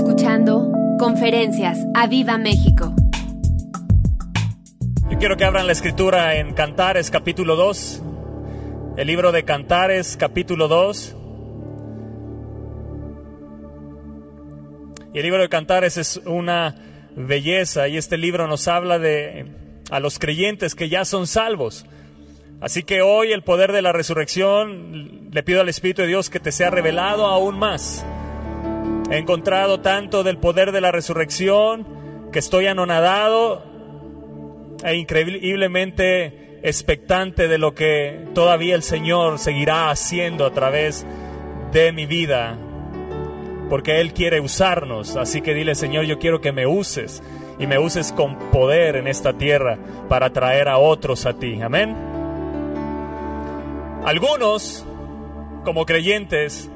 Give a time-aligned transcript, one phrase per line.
[0.00, 2.94] escuchando Conferencias a Viva México.
[5.10, 8.02] Yo quiero que abran la escritura en Cantares capítulo 2.
[8.96, 11.16] El libro de Cantares capítulo 2.
[15.12, 16.76] Y el libro de Cantares es una
[17.14, 19.52] belleza y este libro nos habla de
[19.90, 21.84] a los creyentes que ya son salvos.
[22.62, 26.40] Así que hoy el poder de la resurrección le pido al Espíritu de Dios que
[26.40, 28.02] te sea revelado aún más
[29.10, 33.64] He encontrado tanto del poder de la resurrección que estoy anonadado
[34.84, 41.04] e increíblemente expectante de lo que todavía el Señor seguirá haciendo a través
[41.72, 42.56] de mi vida,
[43.68, 45.16] porque Él quiere usarnos.
[45.16, 47.20] Así que dile, Señor, yo quiero que me uses
[47.58, 49.76] y me uses con poder en esta tierra
[50.08, 51.60] para traer a otros a ti.
[51.60, 51.96] Amén.
[54.04, 54.86] Algunos,
[55.64, 56.70] como creyentes,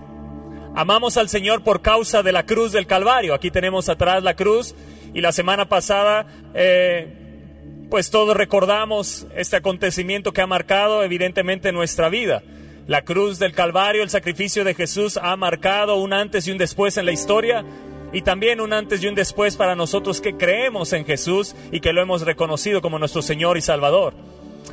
[0.77, 3.33] Amamos al Señor por causa de la cruz del Calvario.
[3.33, 4.75] Aquí tenemos atrás la cruz
[5.15, 12.09] y la semana pasada, eh, pues todos recordamos este acontecimiento que ha marcado evidentemente nuestra
[12.09, 12.43] vida.
[12.89, 16.97] La cruz del Calvario, el sacrificio de Jesús ha marcado un antes y un después
[16.97, 17.65] en la historia
[18.13, 21.93] y también un antes y un después para nosotros que creemos en Jesús y que
[21.93, 24.15] lo hemos reconocido como nuestro Señor y Salvador.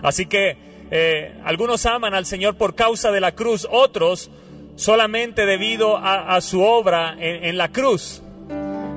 [0.01, 0.57] Así que
[0.89, 4.31] eh, algunos aman al Señor por causa de la cruz, otros
[4.75, 8.21] solamente debido a, su obra en, en, la cruz.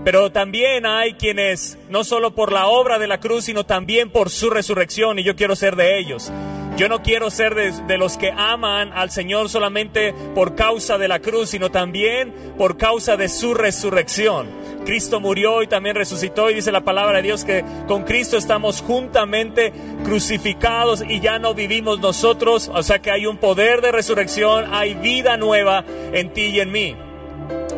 [0.04, 4.30] Pero también hay quienes, no solo por la obra de la cruz, sino también por
[4.30, 6.30] su resurrección, y yo quiero ser de ellos.
[6.76, 11.20] Yo no quiero ser de, los que aman al Señor solamente por causa de la
[11.20, 14.48] cruz, sino también por causa de su resurrección.
[14.84, 18.82] Cristo murió y también resucitó y dice la palabra de Dios que con Cristo estamos
[18.82, 19.72] juntamente
[20.04, 24.94] crucificados y ya no vivimos nosotros, o sea que hay un poder de resurrección, hay
[24.94, 26.96] vida nueva en ti y en mí.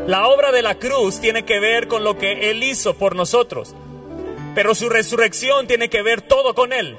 [0.07, 3.75] La obra de la cruz tiene que ver con lo que Él hizo por nosotros,
[4.55, 6.97] pero su resurrección tiene que ver todo con Él.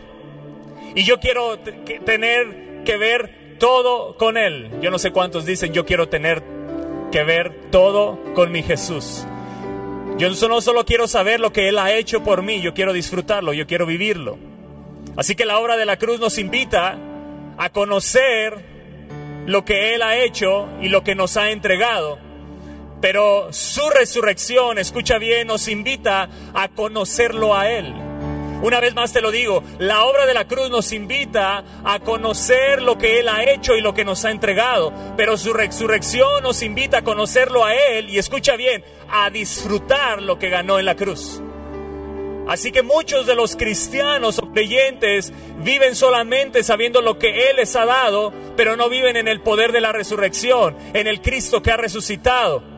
[0.95, 4.69] Y yo quiero tener que ver todo con Él.
[4.81, 6.43] Yo no sé cuántos dicen, yo quiero tener
[7.11, 9.25] que ver todo con mi Jesús.
[10.17, 13.53] Yo no solo quiero saber lo que Él ha hecho por mí, yo quiero disfrutarlo,
[13.53, 14.39] yo quiero vivirlo.
[15.15, 16.97] Así que la obra de la cruz nos invita
[17.57, 18.55] a conocer
[19.45, 22.19] lo que Él ha hecho y lo que nos ha entregado.
[22.99, 27.93] Pero su resurrección, escucha bien, nos invita a conocerlo a Él.
[28.61, 32.81] Una vez más te lo digo, la obra de la cruz nos invita a conocer
[32.81, 36.63] lo que Él ha hecho y lo que nos ha entregado, pero su resurrección nos
[36.63, 40.95] invita a conocerlo a Él y escucha bien, a disfrutar lo que ganó en la
[40.95, 41.39] cruz.
[42.47, 47.85] Así que muchos de los cristianos creyentes viven solamente sabiendo lo que Él les ha
[47.85, 51.77] dado, pero no viven en el poder de la resurrección, en el Cristo que ha
[51.77, 52.76] resucitado.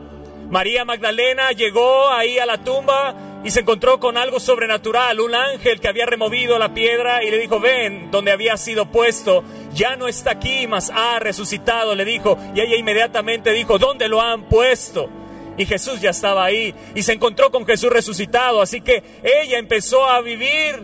[0.50, 5.80] María Magdalena llegó ahí a la tumba y se encontró con algo sobrenatural, un ángel
[5.80, 9.44] que había removido la piedra y le dijo, ven, donde había sido puesto,
[9.76, 14.22] ya no está aquí, mas ha resucitado, le dijo, y ella inmediatamente dijo, ¿dónde lo
[14.22, 15.08] han puesto?
[15.56, 20.06] Y Jesús ya estaba ahí y se encontró con Jesús resucitado, así que ella empezó
[20.06, 20.84] a vivir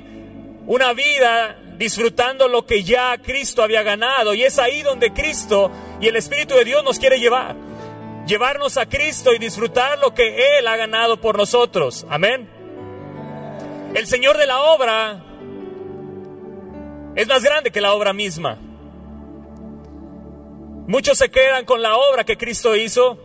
[0.68, 6.08] una vida disfrutando lo que ya Cristo había ganado, y es ahí donde Cristo y
[6.08, 7.56] el Espíritu de Dios nos quiere llevar
[8.26, 12.06] llevarnos a Cristo y disfrutar lo que Él ha ganado por nosotros.
[12.10, 12.50] Amén.
[13.94, 15.24] El Señor de la obra
[17.16, 18.58] es más grande que la obra misma.
[20.88, 23.18] Muchos se quedan con la obra que Cristo hizo,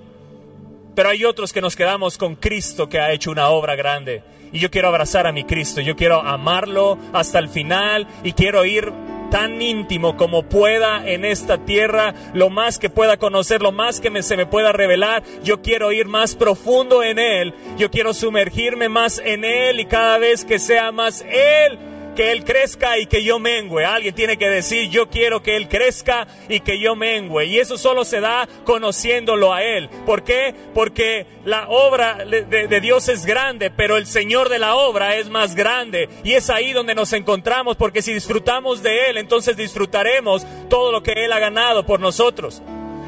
[0.94, 4.22] pero hay otros que nos quedamos con Cristo que ha hecho una obra grande.
[4.53, 8.65] Y yo quiero abrazar a mi Cristo, yo quiero amarlo hasta el final y quiero
[8.65, 8.93] ir
[9.30, 14.10] tan íntimo como pueda en esta tierra, lo más que pueda conocer, lo más que
[14.10, 15.22] me, se me pueda revelar.
[15.42, 20.18] Yo quiero ir más profundo en Él, yo quiero sumergirme más en Él y cada
[20.18, 21.78] vez que sea más Él
[22.20, 23.82] que Él crezca y que yo mengüe.
[23.86, 27.47] Alguien tiene que decir, yo quiero que Él crezca y que yo mengüe.
[27.47, 29.88] Y eso solo se da conociéndolo a Él.
[30.04, 30.54] ¿Por qué?
[30.75, 35.54] Porque la obra de, Dios es grande, pero el Señor de la obra es más
[35.54, 36.10] grande.
[36.22, 41.03] Y es ahí donde nos encontramos, porque si disfrutamos de Él, entonces disfrutaremos todo lo
[41.03, 42.60] que Él ha ganado por nosotros.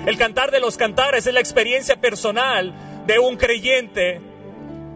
[0.07, 2.73] El cantar de los cantares es la experiencia personal
[3.07, 4.23] de un creyente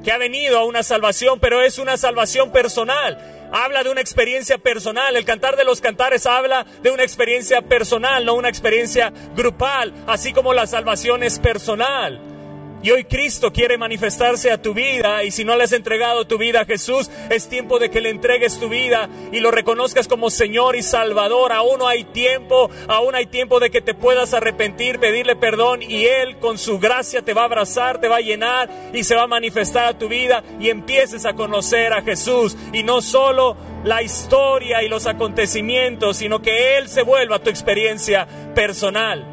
[0.02, 4.58] que ha venido a una salvación, pero es una salvación personal habla de una experiencia
[4.58, 5.16] personal.
[5.16, 10.32] El cantar de los cantares habla de una experiencia personal, no una experiencia grupal, así
[10.32, 12.35] como la salvación es personal.
[12.82, 16.38] Y hoy Cristo quiere manifestarse a tu vida y si no le has entregado tu
[16.38, 20.30] vida a Jesús, es tiempo de que le entregues tu vida y lo reconozcas como
[20.30, 21.52] Señor y Salvador.
[21.52, 26.04] Aún no hay tiempo, aún hay tiempo de que te puedas arrepentir, pedirle perdón y
[26.04, 29.22] Él con su gracia te va a abrazar, te va a llenar y se va
[29.22, 34.02] a manifestar a tu vida y empieces a conocer a Jesús y no solo la
[34.02, 39.26] historia y los acontecimientos, sino que Él se vuelva tu experiencia personal.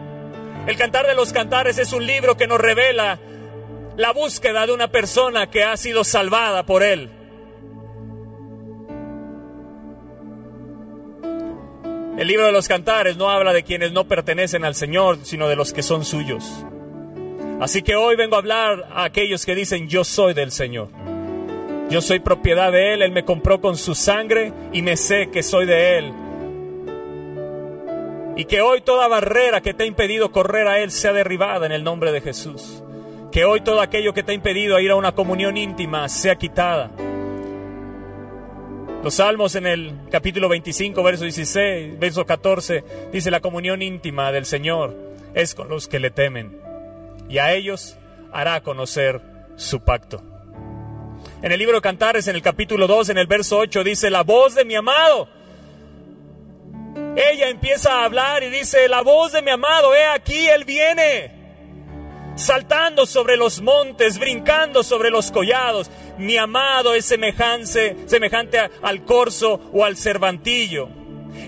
[0.66, 3.20] El Cantar de los Cantares es un libro que nos revela
[3.96, 7.12] la búsqueda de una persona que ha sido salvada por Él.
[12.18, 15.56] El libro de los cantares no habla de quienes no pertenecen al Señor, sino de
[15.56, 16.66] los que son suyos.
[17.60, 20.90] Así que hoy vengo a hablar a aquellos que dicen yo soy del Señor.
[21.90, 25.44] Yo soy propiedad de Él, Él me compró con su sangre y me sé que
[25.44, 26.14] soy de Él.
[28.36, 31.72] Y que hoy toda barrera que te ha impedido correr a Él sea derribada en
[31.72, 32.83] el nombre de Jesús.
[33.34, 36.92] Que hoy todo aquello que te ha impedido ir a una comunión íntima sea quitada.
[39.04, 44.46] Los salmos en el capítulo 25, verso 16, verso 14, dice la comunión íntima del
[44.46, 44.96] Señor
[45.34, 46.62] es con los que le temen
[47.28, 47.98] y a ellos
[48.32, 49.20] hará conocer
[49.56, 50.22] su pacto.
[51.42, 54.22] En el libro de Cantares, en el capítulo 2, en el verso 8, dice, la
[54.22, 55.28] voz de mi amado.
[57.16, 61.43] Ella empieza a hablar y dice, la voz de mi amado, he aquí, él viene
[62.36, 65.90] saltando sobre los montes, brincando sobre los collados.
[66.18, 70.90] Mi amado es semejante, semejante al corzo o al cervantillo.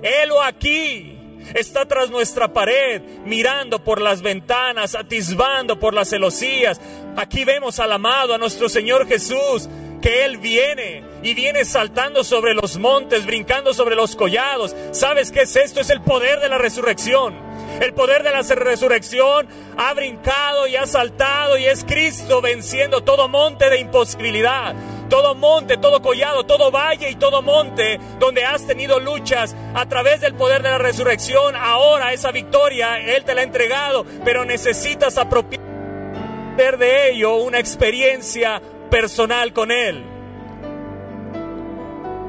[0.01, 1.17] Helo aquí
[1.53, 6.79] está tras nuestra pared, mirando por las ventanas, atisbando por las celosías.
[7.15, 9.69] Aquí vemos al amado, a nuestro Señor Jesús,
[10.01, 14.75] que Él viene y viene saltando sobre los montes, brincando sobre los collados.
[14.91, 15.81] ¿Sabes qué es esto?
[15.81, 17.33] Es el poder de la resurrección.
[17.81, 23.27] El poder de la resurrección ha brincado y ha saltado y es Cristo venciendo todo
[23.27, 24.75] monte de imposibilidad,
[25.09, 30.21] todo monte, todo collado, todo valle y todo monte donde has tenido luchas a través
[30.21, 31.55] del poder de la resurrección.
[31.55, 38.61] Ahora esa victoria Él te la ha entregado, pero necesitas apropiar de ello una experiencia
[38.91, 40.14] personal con Él.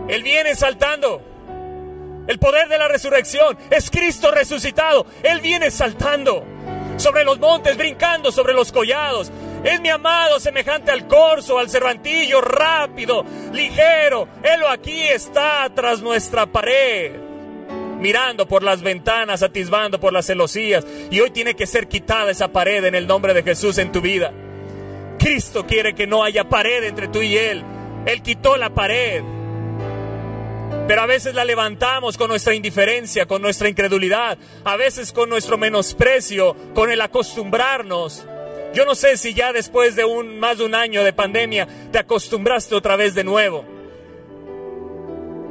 [0.08, 1.22] Él viene saltando.
[2.26, 5.06] El poder de la resurrección es Cristo resucitado.
[5.22, 6.44] Él viene saltando
[6.96, 9.30] sobre los montes, brincando sobre los collados.
[9.64, 14.28] Es mi amado semejante al corzo, al cervantillo, rápido, ligero.
[14.42, 17.12] Él aquí está tras nuestra pared,
[17.98, 20.84] mirando por las ventanas, atisbando por las celosías.
[21.10, 24.00] Y hoy tiene que ser quitada esa pared en el nombre de Jesús en tu
[24.00, 24.32] vida.
[25.18, 27.64] Cristo quiere que no haya pared entre tú y Él.
[28.04, 29.22] Él quitó la pared.
[30.88, 35.58] Pero a veces la levantamos con nuestra indiferencia, con nuestra incredulidad, a veces con nuestro
[35.58, 38.24] menosprecio, con el acostumbrarnos.
[38.72, 41.98] Yo no sé si ya después de un más de un año de pandemia te
[41.98, 43.75] acostumbraste otra vez de nuevo.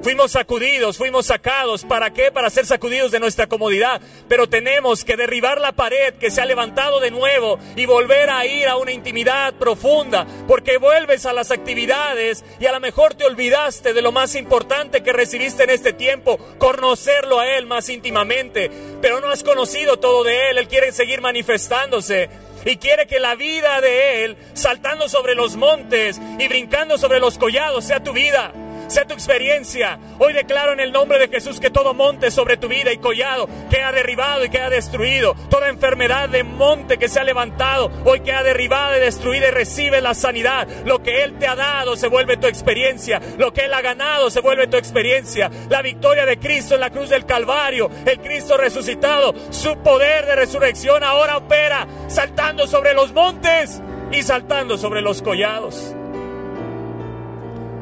[0.05, 1.83] Fuimos sacudidos, fuimos sacados.
[1.83, 2.31] ¿Para qué?
[2.31, 3.99] Para ser sacudidos de nuestra comodidad.
[4.27, 8.45] Pero tenemos que derribar la pared que se ha levantado de nuevo y volver a
[8.45, 10.27] ir a una intimidad profunda.
[10.47, 15.01] Porque vuelves a las actividades y a lo mejor te olvidaste de lo más importante
[15.01, 18.69] que recibiste en este tiempo, conocerlo a Él más íntimamente.
[19.01, 20.59] Pero no has conocido todo de Él.
[20.59, 22.29] Él quiere seguir manifestándose
[22.63, 27.39] y quiere que la vida de Él, saltando sobre los montes y brincando sobre los
[27.39, 28.53] collados, sea tu vida
[28.87, 29.99] sea tu experiencia.
[30.19, 33.47] Hoy declaro en el nombre de Jesús que todo monte sobre tu vida y collado
[33.69, 35.35] queda derribado y queda destruido.
[35.49, 40.01] Toda enfermedad de monte que se ha levantado, hoy queda derribada y destruida y recibe
[40.01, 40.67] la sanidad.
[40.85, 43.21] Lo que Él te ha dado se vuelve tu experiencia.
[43.37, 45.49] Lo que Él ha ganado se vuelve tu experiencia.
[45.69, 50.35] La victoria de Cristo en la cruz del Calvario, el Cristo resucitado, su poder de
[50.35, 55.95] resurrección ahora opera saltando sobre los montes y saltando sobre los collados.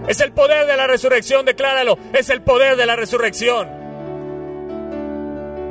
[0.07, 1.97] Es el poder de la resurrección, decláralo.
[2.13, 3.83] Es el poder de la resurrección.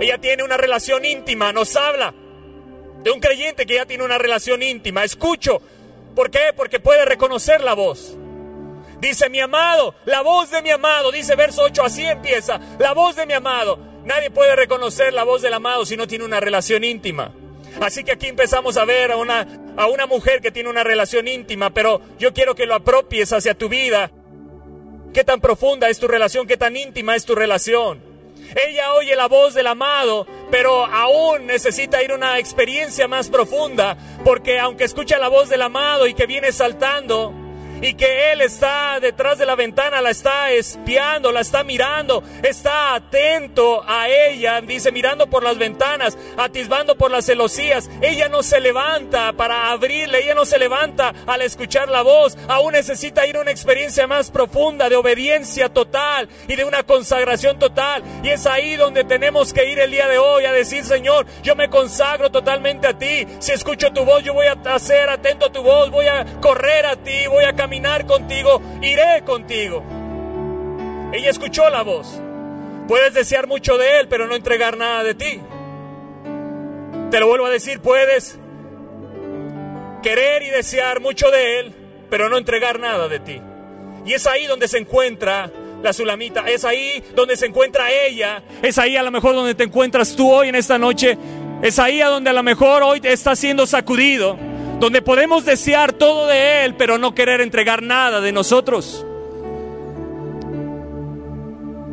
[0.01, 2.13] Ella tiene una relación íntima, nos habla
[3.03, 5.05] de un creyente que ya tiene una relación íntima.
[5.05, 5.61] Escucho.
[6.15, 6.53] ¿Por qué?
[6.57, 8.17] Porque puede reconocer la voz.
[9.01, 13.17] Dice mi amado, la voz de mi amado, dice verso 8, así empieza, la voz
[13.17, 13.79] de mi amado.
[14.05, 17.33] Nadie puede reconocer la voz del amado si no tiene una relación íntima.
[17.81, 19.47] Así que aquí empezamos a ver a una,
[19.77, 23.55] a una mujer que tiene una relación íntima, pero yo quiero que lo apropies hacia
[23.55, 24.11] tu vida
[25.13, 26.47] ¿Qué tan profunda es tu relación?
[26.47, 28.01] ¿Qué tan íntima es tu relación?
[28.67, 33.97] Ella oye la voz del amado, pero aún necesita ir a una experiencia más profunda,
[34.25, 37.33] porque aunque escucha la voz del amado y que viene saltando,
[37.83, 42.95] y que Él está detrás de la ventana, la está espiando, la está mirando, está
[42.95, 47.91] atento a ella, dice, mirando por las ventanas, atisbando por las celosías.
[48.01, 52.73] Ella no se levanta para abrirle, ella no se levanta al escuchar la voz, aún
[52.73, 58.05] necesita ir a una experiencia más profunda de obediencia total y de una consagración total.
[58.23, 61.57] Y es ahí donde tenemos que ir el día de hoy a decir, Señor, yo
[61.57, 63.27] me consagro totalmente a ti.
[63.41, 66.87] Si escucho tu voz, yo voy a hacer atento a tu voz, voy a correr
[66.87, 67.72] a ti, voy a caminar
[68.07, 69.83] contigo, iré contigo.
[71.13, 72.21] Ella escuchó la voz.
[72.89, 75.41] Puedes desear mucho de Él, pero no entregar nada de ti.
[77.11, 78.39] Te lo vuelvo a decir, puedes
[80.03, 81.75] querer y desear mucho de Él,
[82.11, 83.41] pero no entregar nada de ti.
[84.05, 85.51] Y es ahí donde se encuentra
[85.83, 89.65] la Sulamita, es ahí donde se encuentra ella, es ahí a lo mejor donde te
[89.65, 91.19] encuentras tú hoy en esta noche,
[91.63, 94.39] es ahí a donde a lo mejor hoy te está siendo sacudido,
[94.83, 99.07] donde podemos desear todo de Él, pero no querer entregar nada de nosotros.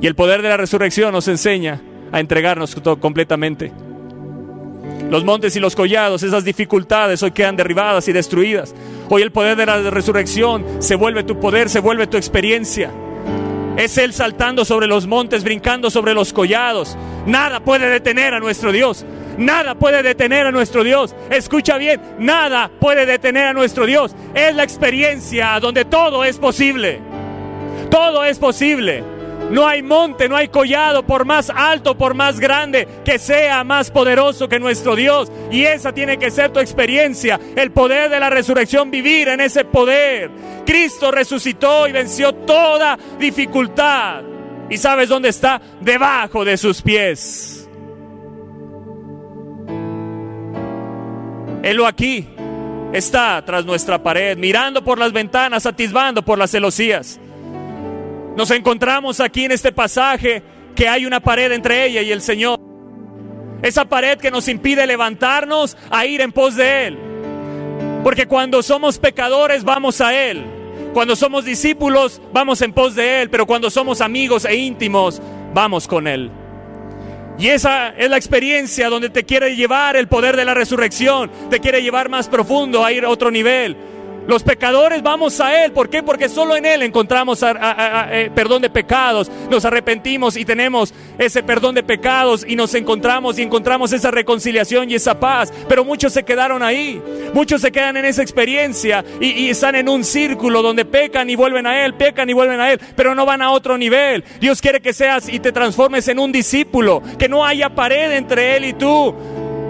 [0.02, 1.80] Y el poder de la resurrección nos enseña
[2.12, 3.72] a entregarnos todo completamente.
[5.08, 8.74] Los montes y los collados, esas dificultades hoy quedan derribadas y destruidas.
[9.08, 12.90] Hoy el poder de la resurrección se vuelve tu poder, se vuelve tu experiencia.
[13.78, 16.98] Es Él saltando sobre los montes, brincando sobre los collados.
[17.28, 19.06] Nada puede detener a nuestro Dios.
[19.40, 21.16] Nada puede detener a nuestro Dios.
[21.30, 24.14] Escucha bien, nada puede detener a nuestro Dios.
[24.34, 27.00] Es la experiencia donde todo es posible.
[27.90, 29.02] Todo es posible.
[29.50, 33.90] No hay monte, no hay collado, por más alto, por más grande, que sea más
[33.90, 35.32] poderoso que nuestro Dios.
[35.50, 39.64] Y esa tiene que ser tu experiencia, el poder de la resurrección, vivir en ese
[39.64, 40.30] poder.
[40.66, 44.22] Cristo resucitó y venció toda dificultad.
[44.70, 45.62] ¿Y sabes dónde está?
[45.80, 47.59] Debajo de sus pies.
[51.64, 52.28] Él aquí
[52.94, 57.20] está tras nuestra pared, mirando por las ventanas, atisbando por las celosías.
[58.36, 60.42] Nos encontramos aquí en este pasaje
[60.76, 62.58] que hay una pared entre ella y el Señor.
[63.62, 66.98] Esa pared que nos impide levantarnos a ir en pos de Él.
[68.04, 70.46] Porque cuando somos pecadores vamos a Él.
[70.94, 73.30] Cuando somos discípulos vamos en pos de Él.
[73.30, 75.22] Pero cuando somos amigos e íntimos
[75.54, 76.32] vamos con Él.
[77.40, 81.32] Y esa es la experiencia donde te quiere llevar el poder de la resurrección.
[81.50, 83.78] Te quiere llevar más profundo a ir a otro nivel.
[84.30, 85.72] Los pecadores vamos a Él.
[85.72, 86.04] ¿Por qué?
[86.04, 89.32] Porque solo en Él encontramos eh, perdón de pecados.
[89.50, 94.92] Nos arrepentimos y tenemos ese perdón de pecados y nos encontramos y encontramos esa reconciliación
[94.92, 95.52] y esa paz.
[95.68, 97.02] Pero muchos se quedaron ahí.
[97.34, 101.36] Muchos se quedan en esa experiencia y, y están en un círculo donde pecan y
[101.36, 104.24] vuelven a Él, pecan y vuelven a Él, pero no van a otro nivel.
[104.40, 108.58] Dios quiere que seas y te transformes en un discípulo, que no haya pared entre
[108.58, 109.16] Él y tú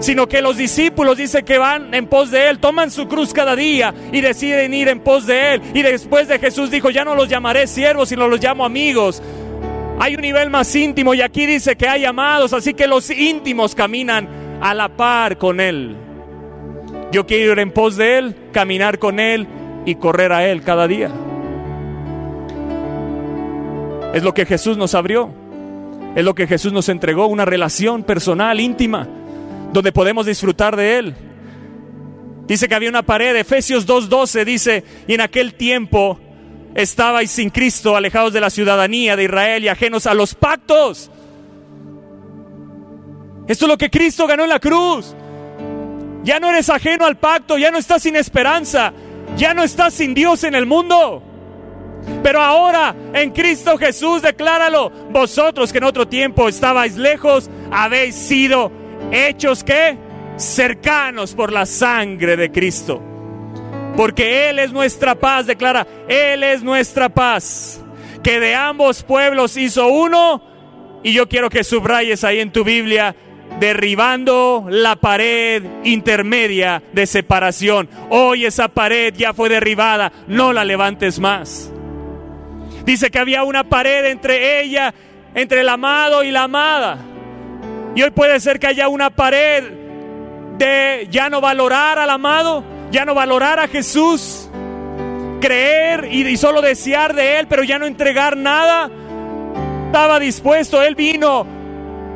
[0.00, 3.54] sino que los discípulos dice que van en pos de Él, toman su cruz cada
[3.54, 5.62] día y deciden ir en pos de Él.
[5.74, 9.22] Y después de Jesús dijo, ya no los llamaré siervos, sino los llamo amigos.
[10.00, 13.74] Hay un nivel más íntimo y aquí dice que hay amados, así que los íntimos
[13.74, 14.26] caminan
[14.62, 15.94] a la par con Él.
[17.12, 19.46] Yo quiero ir en pos de Él, caminar con Él
[19.84, 21.10] y correr a Él cada día.
[24.14, 25.30] Es lo que Jesús nos abrió.
[26.16, 29.06] Es lo que Jesús nos entregó, una relación personal, íntima
[29.72, 31.14] donde podemos disfrutar de Él.
[32.46, 36.18] Dice que había una pared, Efesios 2.12 dice, y en aquel tiempo
[36.74, 41.10] estabais sin Cristo, alejados de la ciudadanía de Israel y ajenos a los pactos.
[43.46, 45.14] Esto es lo que Cristo ganó en la cruz.
[46.22, 48.92] Ya no eres ajeno al pacto, ya no estás sin esperanza,
[49.36, 51.22] ya no estás sin Dios en el mundo.
[52.22, 58.79] Pero ahora en Cristo Jesús, decláralo, vosotros que en otro tiempo estabais lejos, habéis sido
[59.12, 59.96] hechos que
[60.36, 63.02] cercanos por la sangre de Cristo.
[63.96, 67.84] Porque Él es nuestra paz, declara, Él es nuestra paz,
[68.22, 70.42] que de ambos pueblos hizo uno,
[71.02, 73.14] y yo quiero que subrayes ahí en tu Biblia,
[73.58, 77.88] derribando la pared intermedia de separación.
[78.08, 81.72] Hoy esa pared ya fue derribada, no la levantes más.
[82.84, 84.94] Dice que había una pared entre ella,
[85.34, 86.98] entre el amado y la amada.
[87.94, 89.64] Y hoy puede ser que haya una pared
[90.58, 94.48] de ya no valorar al amado, ya no valorar a Jesús,
[95.40, 98.90] creer y, solo desear de Él, pero ya no entregar nada.
[99.86, 101.46] Estaba dispuesto, Él vino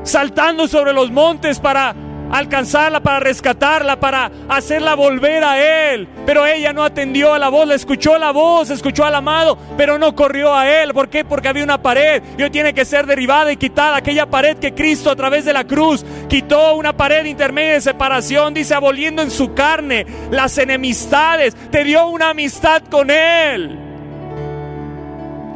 [0.05, 1.95] saltando sobre los montes para
[2.39, 6.09] alcanzarla, para rescatarla, para hacerla volver a Él.
[6.27, 10.15] Pero ella no atendió a la voz, escuchó la voz, escuchó al amado, pero no
[10.15, 10.93] corrió a Él.
[10.93, 11.25] ¿Por qué?
[11.25, 13.97] Porque había una pared y hoy tiene que ser derribada y quitada.
[13.97, 18.53] Aquella pared que Cristo a través de la cruz quitó una pared intermedia de separación,
[18.53, 21.55] dice, aboliendo en su carne las enemistades.
[21.71, 23.79] Te dio una amistad con Él.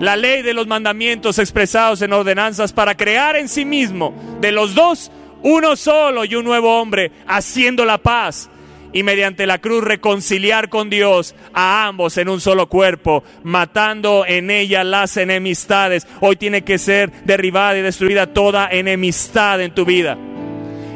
[0.00, 4.76] la ley de los mandamientos expresados en ordenanzas para crear en sí mismo de los
[4.76, 5.10] dos
[5.42, 8.50] uno solo y un nuevo hombre, haciendo la paz
[8.92, 14.50] y mediante la cruz reconciliar con Dios a ambos en un solo cuerpo, matando en
[14.50, 16.06] ella las enemistades.
[16.20, 20.16] Hoy tiene que ser derribada y destruida toda enemistad en tu vida.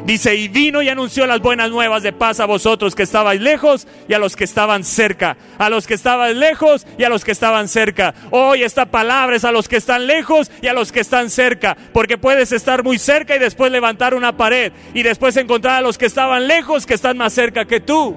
[0.05, 3.87] Dice, y vino y anunció las buenas nuevas de paz a vosotros que estabais lejos
[4.09, 5.37] y a los que estaban cerca.
[5.57, 8.13] A los que estaban lejos y a los que estaban cerca.
[8.29, 11.77] Hoy esta palabra es a los que están lejos y a los que están cerca.
[11.93, 14.73] Porque puedes estar muy cerca y después levantar una pared.
[14.93, 18.13] Y después encontrar a los que estaban lejos que están más cerca que tú.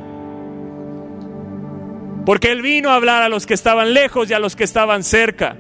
[2.27, 5.05] Porque Él vino a hablar a los que estaban lejos y a los que estaban
[5.05, 5.57] cerca.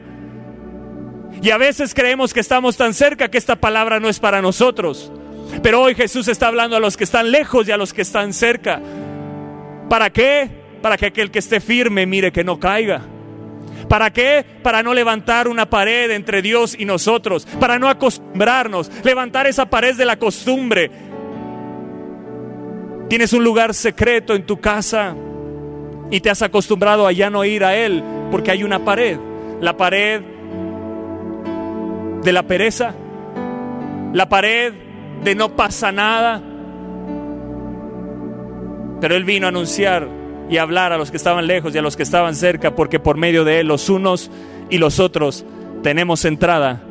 [1.41, 5.13] Y a veces creemos que estamos tan cerca que esta palabra no es para nosotros.
[5.63, 8.33] Pero hoy Jesús está hablando a los que están lejos y a los que están
[8.33, 8.81] cerca.
[9.89, 10.49] ¿Para qué?
[10.83, 13.03] Para que aquel que esté firme mire que no caiga.
[13.89, 14.45] ¿Para qué?
[14.63, 19.97] Para no levantar una pared entre Dios y nosotros, para no acostumbrarnos, levantar esa pared
[19.97, 20.91] de la costumbre.
[23.09, 25.15] Tienes un lugar secreto en tu casa
[26.11, 29.19] y te has acostumbrado a ya no ir a Él porque hay una pared,
[29.61, 30.23] la pared
[32.23, 32.95] de la pereza,
[34.13, 34.73] la pared
[35.25, 36.43] de no pasa nada.
[39.01, 40.09] Pero Él vino a anunciar
[40.49, 43.17] y hablar a los que estaban lejos y a los que estaban cerca, porque por
[43.17, 44.31] medio de Él los unos
[44.71, 45.45] y los otros
[45.83, 46.83] tenemos entrada.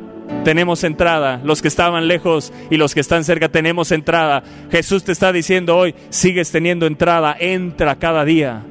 [0.44, 4.42] Tenemos entrada, los que estaban lejos y los que están cerca tenemos entrada.
[4.70, 8.62] Jesús te está diciendo hoy, sigues teniendo entrada, entra cada día.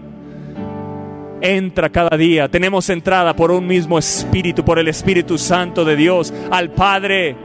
[1.42, 2.50] Entra cada día.
[2.50, 7.36] Tenemos entrada por un mismo espíritu, por el Espíritu Santo de Dios, al Padre.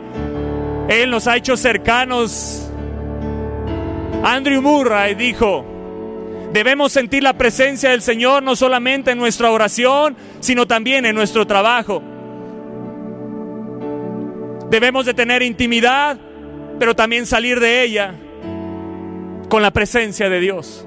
[0.90, 2.68] Él nos ha hecho cercanos.
[4.24, 5.64] Andrew Murray dijo,
[6.52, 11.46] debemos sentir la presencia del Señor no solamente en nuestra oración, sino también en nuestro
[11.46, 12.02] trabajo.
[14.68, 16.18] Debemos de tener intimidad,
[16.80, 18.14] pero también salir de ella
[19.48, 20.84] con la presencia de Dios.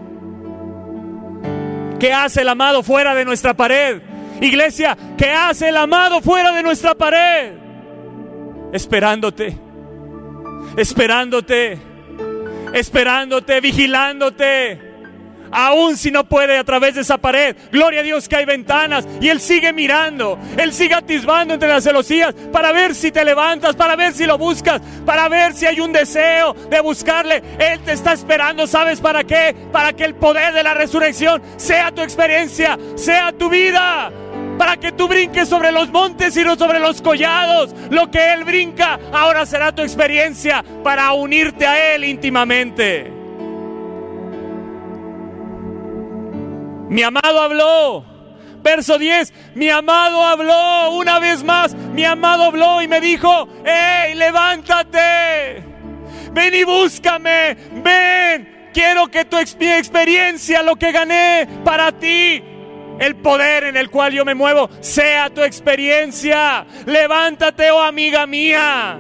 [1.98, 4.02] ¿Qué hace el amado fuera de nuestra pared?
[4.42, 7.54] Iglesia, ¿qué hace el amado fuera de nuestra pared?
[8.74, 9.64] Esperándote
[10.78, 11.80] esperándote,
[12.74, 14.94] esperándote, vigilándote.
[15.56, 19.08] Aún si no puede a través de esa pared, gloria a Dios que hay ventanas
[19.22, 23.76] y Él sigue mirando, Él sigue atisbando entre las celosías para ver si te levantas,
[23.76, 27.44] para ver si lo buscas, para ver si hay un deseo de buscarle.
[27.60, 29.56] Él te está esperando, ¿sabes para qué?
[29.72, 34.12] Para que el poder de la resurrección sea tu experiencia, sea tu vida
[34.64, 37.76] para que tú brinques sobre los montes y no sobre los collados.
[37.90, 43.12] Lo que Él brinca ahora será tu experiencia para unirte a Él íntimamente.
[46.88, 48.06] Mi amado habló.
[48.64, 54.16] Verso 10, mi amado habló una vez más, mi amado habló y me dijo, hey,
[54.16, 55.62] levántate,
[56.32, 62.42] ven y búscame, ven, quiero que tu experiencia, lo que gané para ti,
[63.00, 66.66] el poder en el cual yo me muevo sea tu experiencia.
[66.86, 68.98] Levántate, oh amiga mía,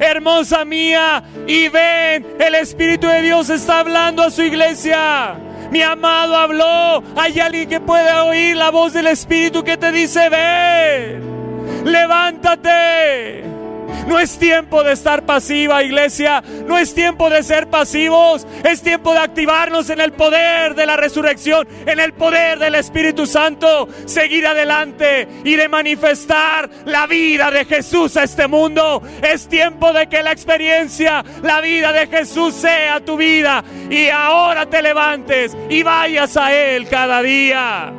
[0.00, 5.34] hermosa mía, y ven, el Espíritu de Dios está hablando a su iglesia.
[5.70, 7.02] Mi amado habló.
[7.16, 13.57] Hay alguien que puede oír la voz del Espíritu que te dice, ven, levántate.
[14.06, 16.42] No es tiempo de estar pasiva, iglesia.
[16.66, 18.46] No es tiempo de ser pasivos.
[18.64, 23.26] Es tiempo de activarnos en el poder de la resurrección, en el poder del Espíritu
[23.26, 23.88] Santo.
[24.06, 29.02] Seguir adelante y de manifestar la vida de Jesús a este mundo.
[29.22, 33.62] Es tiempo de que la experiencia, la vida de Jesús sea tu vida.
[33.90, 37.92] Y ahora te levantes y vayas a Él cada día.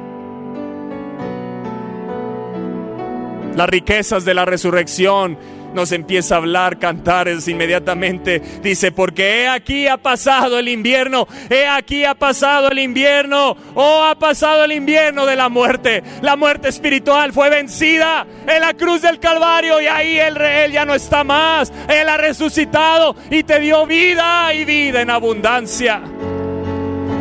[3.55, 5.37] Las riquezas de la resurrección
[5.73, 8.41] nos empieza a hablar, cantares inmediatamente.
[8.61, 14.03] Dice, porque he aquí ha pasado el invierno, he aquí ha pasado el invierno, oh
[14.03, 16.03] ha pasado el invierno de la muerte.
[16.21, 20.85] La muerte espiritual fue vencida en la cruz del Calvario y ahí el rey ya
[20.85, 21.71] no está más.
[21.87, 26.01] Él ha resucitado y te dio vida y vida en abundancia.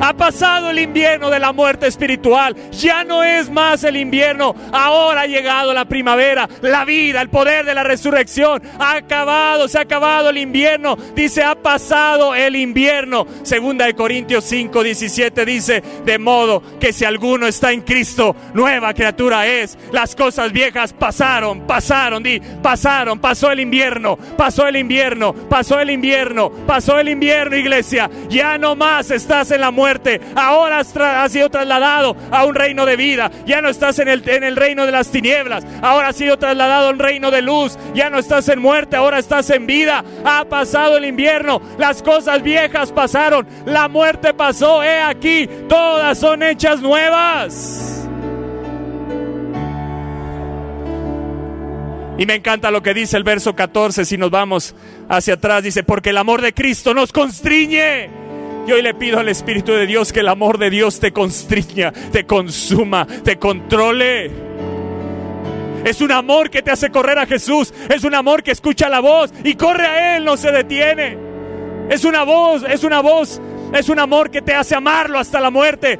[0.00, 2.54] Ha pasado el invierno de la muerte espiritual.
[2.70, 4.54] Ya no es más el invierno.
[4.72, 8.62] Ahora ha llegado la primavera, la vida, el poder de la resurrección.
[8.78, 10.96] Ha acabado, se ha acabado el invierno.
[11.16, 13.26] Dice, ha pasado el invierno.
[13.42, 18.94] Segunda de Corintios 5, 17 dice, de modo que si alguno está en Cristo, nueva
[18.94, 19.76] criatura es.
[19.90, 25.90] Las cosas viejas pasaron, pasaron, di, pasaron, pasó el invierno, pasó el invierno, pasó el
[25.90, 28.08] invierno, pasó el invierno, iglesia.
[28.28, 29.88] Ya no más estás en la muerte
[30.35, 33.31] ahora has, sido trasladado a un reino de vida.
[33.46, 36.88] Ya no estás en el, en el reino de las tinieblas, ahora has sido trasladado
[36.88, 37.79] a un reino de luz.
[37.94, 40.05] Ya no estás en muerte, ahora estás en vida.
[40.24, 46.42] Ha pasado el invierno, las cosas viejas pasaron, la muerte pasó, he aquí, todas son
[46.42, 47.98] hechas nuevas.
[52.18, 54.74] Y me encanta lo que dice el verso 14, si nos vamos
[55.09, 58.17] hacia atrás, dice, porque el amor de Cristo nos constriñe.
[58.68, 61.90] Y hoy le pido al Espíritu de Dios que el amor de Dios te constriña,
[61.90, 64.31] te consuma, te controle.
[65.87, 67.72] Es un amor que te hace correr a Jesús.
[67.88, 71.16] Es un amor que escucha la voz y corre a Él, no se detiene.
[71.88, 73.40] Es una voz, es una voz,
[73.72, 75.98] es un amor que te hace amarlo hasta la muerte.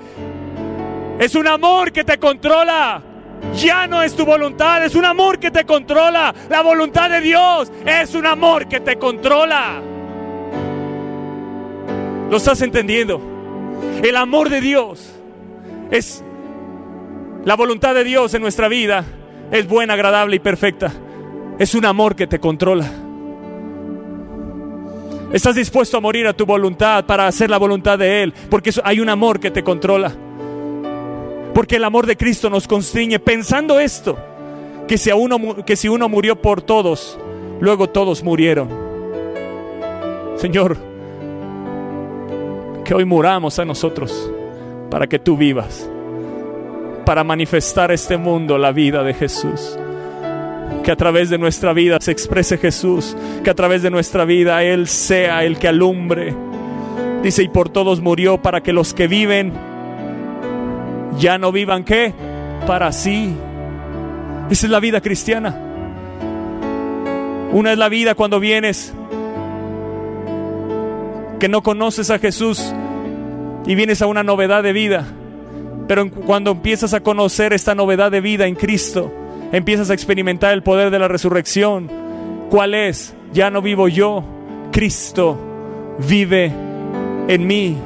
[1.19, 3.03] Es un amor que te controla.
[3.57, 6.35] Ya no es tu voluntad, es un amor que te controla.
[6.51, 9.81] La voluntad de Dios es un amor que te controla.
[12.31, 13.21] ¿Lo estás entendiendo?
[14.03, 15.11] El amor de Dios
[15.91, 16.23] es
[17.45, 19.05] la voluntad de Dios en nuestra vida.
[19.51, 20.93] Es buena, agradable y perfecta.
[21.59, 22.87] Es un amor que te controla.
[25.33, 29.01] Estás dispuesto a morir a tu voluntad para hacer la voluntad de Él, porque hay
[29.01, 30.13] un amor que te controla.
[31.55, 34.19] Porque el amor de Cristo nos constriñe pensando esto,
[34.87, 37.19] que si, uno, que si uno murió por todos,
[37.61, 38.69] luego todos murieron.
[40.37, 40.88] Señor,
[42.89, 44.33] que hoy muramos a nosotros
[44.91, 45.87] para que tú vivas,
[47.05, 49.79] para manifestar este mundo la vida de Jesús.
[50.83, 54.63] Que a través de nuestra vida se exprese Jesús, que a través de nuestra vida
[54.63, 56.35] Él sea el que alumbre.
[57.23, 59.53] Dice, y por todos murió para que los que viven
[61.19, 62.15] ya no vivan qué?
[62.67, 63.35] Para sí.
[64.49, 65.55] Esa es la vida cristiana.
[67.53, 68.95] Una es la vida cuando vienes,
[71.39, 72.73] que no conoces a Jesús
[73.67, 75.07] y vienes a una novedad de vida.
[75.87, 79.13] Pero cuando empiezas a conocer esta novedad de vida en Cristo,
[79.53, 81.91] empiezas a experimentar el poder de la resurrección.
[82.51, 83.15] ¿Cuál es?
[83.33, 84.25] Ya no vivo yo,
[84.73, 85.39] Cristo
[86.07, 86.53] vive
[87.29, 87.77] en mí,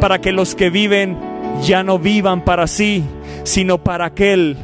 [0.00, 1.16] para que los que viven
[1.62, 3.04] ya no vivan para sí,
[3.44, 4.56] sino para aquel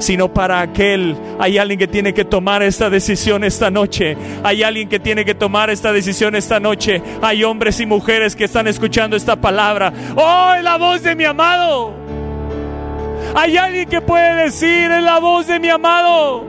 [0.00, 1.16] sino para aquel.
[1.38, 4.16] Hay alguien que tiene que tomar esta decisión esta noche.
[4.42, 7.00] Hay alguien que tiene que tomar esta decisión esta noche.
[7.22, 9.92] Hay hombres y mujeres que están escuchando esta palabra.
[10.16, 11.94] Oh, es la voz de mi amado.
[13.34, 16.44] Hay alguien que puede decir, es la voz de mi amado.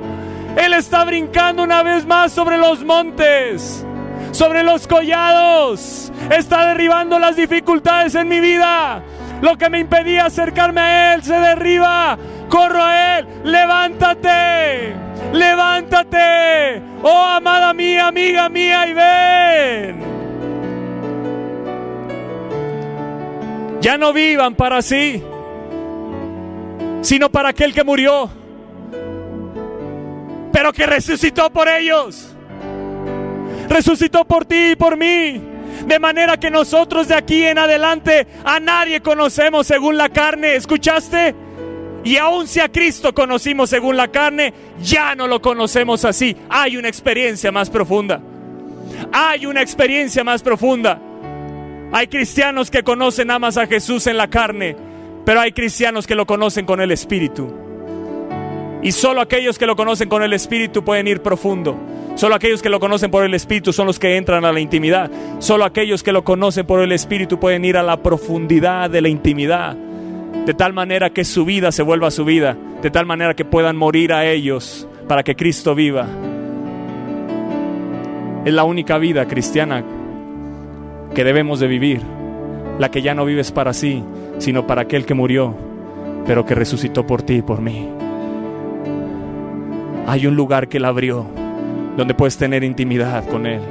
[0.57, 3.85] Él está brincando una vez más sobre los montes,
[4.31, 6.11] sobre los collados.
[6.29, 9.03] Está derribando las dificultades en mi vida.
[9.41, 12.17] Lo que me impedía acercarme a Él se derriba.
[12.51, 13.27] Corro a Él.
[13.45, 14.93] Levántate.
[15.31, 16.81] Levántate.
[17.01, 20.01] Oh, amada mía, amiga mía, y ven.
[23.81, 25.23] Ya no vivan para sí,
[27.01, 28.29] sino para aquel que murió,
[30.51, 32.35] pero que resucitó por ellos.
[33.67, 35.41] Resucitó por ti y por mí.
[35.87, 40.55] De manera que nosotros de aquí en adelante a nadie conocemos según la carne.
[40.55, 41.33] ¿Escuchaste?
[42.03, 46.35] Y aun si a Cristo conocimos según la carne, ya no lo conocemos así.
[46.49, 48.21] Hay una experiencia más profunda.
[49.11, 50.99] Hay una experiencia más profunda.
[51.91, 54.75] Hay cristianos que conocen nada más a Jesús en la carne,
[55.25, 57.53] pero hay cristianos que lo conocen con el Espíritu.
[58.81, 61.77] Y solo aquellos que lo conocen con el Espíritu pueden ir profundo.
[62.15, 65.11] Solo aquellos que lo conocen por el Espíritu son los que entran a la intimidad.
[65.39, 69.09] Solo aquellos que lo conocen por el Espíritu pueden ir a la profundidad de la
[69.09, 69.77] intimidad.
[70.45, 72.57] De tal manera que su vida se vuelva su vida.
[72.81, 76.07] De tal manera que puedan morir a ellos para que Cristo viva.
[78.43, 79.83] Es la única vida cristiana
[81.13, 82.01] que debemos de vivir.
[82.79, 84.03] La que ya no vives para sí,
[84.39, 85.53] sino para aquel que murió,
[86.25, 87.87] pero que resucitó por ti y por mí
[90.11, 91.25] hay un lugar que Él abrió
[91.95, 93.61] donde puedes tener intimidad con Él.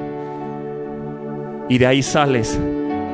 [1.68, 2.58] Y de ahí sales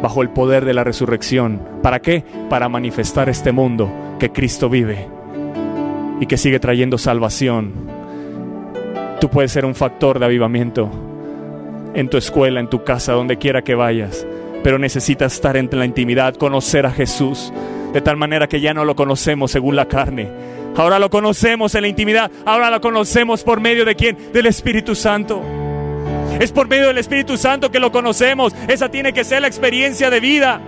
[0.03, 1.61] bajo el poder de la resurrección.
[1.83, 2.25] ¿Para qué?
[2.49, 5.09] Para manifestar este mundo que Cristo vive
[6.21, 7.73] y que sigue trayendo salvación.
[9.21, 10.91] Tú puedes ser un factor de avivamiento
[11.95, 14.27] en tu escuela, en tu casa, donde quiera que vayas,
[14.63, 17.53] pero necesitas estar en la intimidad, conocer a Jesús,
[17.93, 20.31] de tal manera que ya no lo conocemos según la carne,
[20.77, 22.31] Ahora lo conocemos en la intimidad.
[22.45, 24.33] Ahora lo conocemos por medio de quién?
[24.33, 25.43] Del Espíritu Santo.
[26.41, 28.55] Es por medio del Espíritu Santo que lo conocemos.
[28.69, 30.61] Esa tiene que ser la experiencia de vida.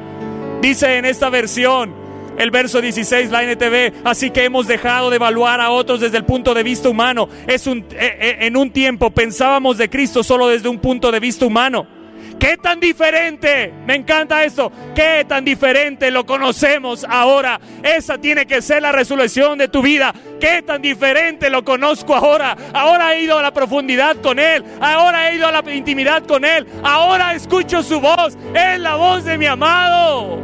[0.60, 1.94] Dice en esta versión,
[2.38, 6.24] el verso 16, la NTV, así que hemos dejado de evaluar a otros desde el
[6.24, 7.28] punto de vista humano.
[7.46, 11.20] Es un, eh, eh, en un tiempo pensábamos de Cristo solo desde un punto de
[11.20, 11.97] vista humano
[12.38, 13.72] ¿Qué tan diferente?
[13.84, 14.70] Me encanta esto.
[14.94, 17.60] ¿Qué tan diferente lo conocemos ahora?
[17.82, 20.14] Esa tiene que ser la resolución de tu vida.
[20.40, 22.56] ¿Qué tan diferente lo conozco ahora?
[22.72, 24.64] Ahora he ido a la profundidad con Él.
[24.80, 26.66] Ahora he ido a la intimidad con Él.
[26.84, 28.38] Ahora escucho su voz.
[28.54, 30.38] Es la voz de mi amado.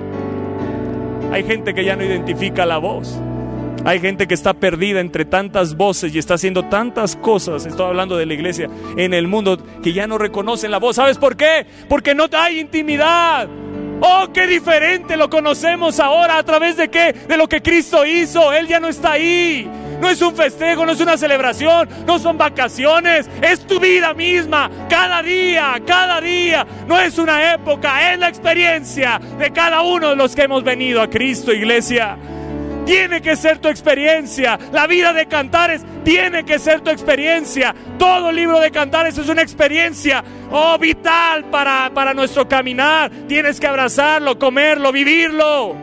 [1.33, 3.21] Hay gente que ya no identifica la voz.
[3.85, 8.16] Hay gente que está perdida entre tantas voces y está haciendo tantas cosas, estoy hablando
[8.16, 10.97] de la iglesia, en el mundo que ya no reconocen la voz.
[10.97, 11.66] ¿Sabes por qué?
[11.87, 13.47] Porque no hay intimidad.
[14.01, 17.12] Oh, qué diferente lo conocemos ahora a través de qué?
[17.12, 18.55] De lo que Cristo hizo.
[18.55, 19.68] Él ya no está ahí.
[20.01, 24.70] No es un festejo, no es una celebración, no son vacaciones, es tu vida misma,
[24.88, 26.66] cada día, cada día.
[26.88, 31.01] No es una época, es la experiencia de cada uno de los que hemos venido
[31.01, 32.18] a Cristo, iglesia.
[32.87, 34.59] Tiene que ser tu experiencia.
[34.73, 37.75] La vida de cantares tiene que ser tu experiencia.
[37.99, 43.11] Todo libro de cantares es una experiencia oh, vital para, para nuestro caminar.
[43.27, 45.77] Tienes que abrazarlo, comerlo, vivirlo.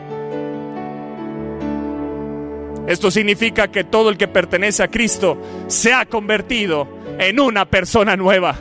[2.86, 6.88] Esto significa que todo el que pertenece a Cristo se ha convertido
[7.18, 8.56] en una persona nueva.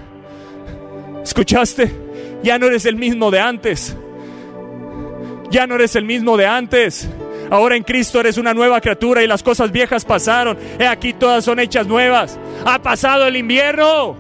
[1.23, 1.91] ¿Escuchaste?
[2.43, 3.95] Ya no eres el mismo de antes.
[5.49, 7.09] Ya no eres el mismo de antes.
[7.51, 10.57] Ahora en Cristo eres una nueva criatura y las cosas viejas pasaron.
[10.79, 12.39] He aquí todas son hechas nuevas.
[12.65, 14.15] Ha pasado el invierno.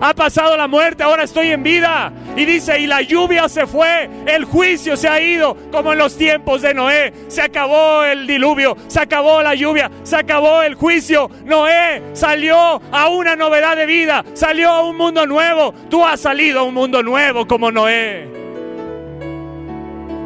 [0.00, 2.12] Ha pasado la muerte, ahora estoy en vida.
[2.36, 6.18] Y dice, y la lluvia se fue, el juicio se ha ido, como en los
[6.18, 7.12] tiempos de Noé.
[7.28, 11.30] Se acabó el diluvio, se acabó la lluvia, se acabó el juicio.
[11.44, 15.72] Noé salió a una novedad de vida, salió a un mundo nuevo.
[15.88, 18.42] Tú has salido a un mundo nuevo como Noé.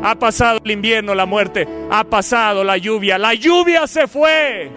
[0.02, 1.66] Ha pasado el invierno, la muerte.
[1.90, 3.18] Ha pasado la lluvia.
[3.18, 4.70] La lluvia se fue.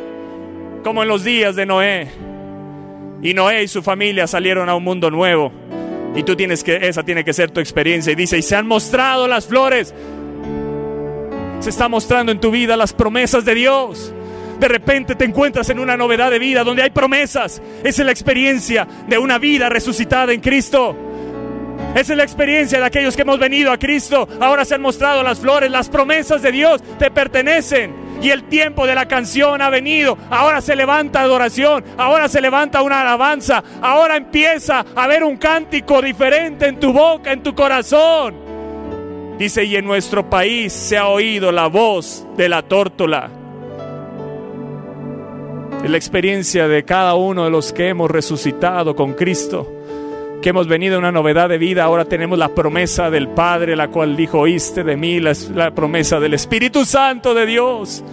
[0.83, 2.07] Como en los días de Noé.
[3.21, 5.51] Y Noé y su familia salieron a un mundo nuevo.
[6.15, 8.11] Y tú tienes que, esa tiene que ser tu experiencia.
[8.11, 9.93] Y dice, y se han mostrado las flores.
[11.59, 14.13] Se está mostrando en tu vida las promesas de Dios.
[14.59, 17.61] De repente te encuentras en una novedad de vida donde hay promesas.
[17.83, 20.95] Esa es la experiencia de una vida resucitada en Cristo.
[21.95, 24.27] Esa es la experiencia de aquellos que hemos venido a Cristo.
[24.39, 28.09] Ahora se han mostrado las flores, las promesas de Dios te pertenecen.
[28.21, 30.17] Y el tiempo de la canción ha venido.
[30.29, 31.83] Ahora se levanta adoración.
[31.97, 33.63] Ahora se levanta una alabanza.
[33.81, 38.35] Ahora empieza a haber un cántico diferente en tu boca, en tu corazón.
[39.39, 43.29] Dice, y en nuestro país se ha oído la voz de la tórtola.
[45.83, 49.78] Es la experiencia de cada uno de los que hemos resucitado con Cristo
[50.41, 53.89] que hemos venido a una novedad de vida, ahora tenemos la promesa del Padre, la
[53.89, 58.03] cual dijo, oíste de mí, la, promesa del Espíritu Santo de Dios.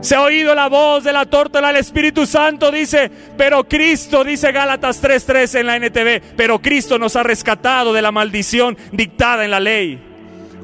[0.00, 4.52] Se ha oído la voz de la tórtola, el Espíritu Santo dice, pero Cristo, dice
[4.52, 9.50] Gálatas 3:3 en la NTV, pero Cristo nos ha rescatado de la maldición dictada en
[9.50, 9.98] la ley.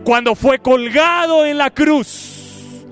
[0.05, 2.85] Cuando fue colgado en la cruz,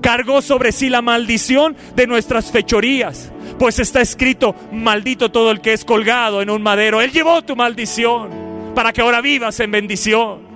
[0.00, 5.72] cargó sobre sí la maldición de nuestras fechorías pues está escrito, maldito todo el que
[5.72, 7.00] es colgado en un madero.
[7.00, 8.30] Él llevó tu maldición
[8.74, 10.54] para que ahora vivas en bendición.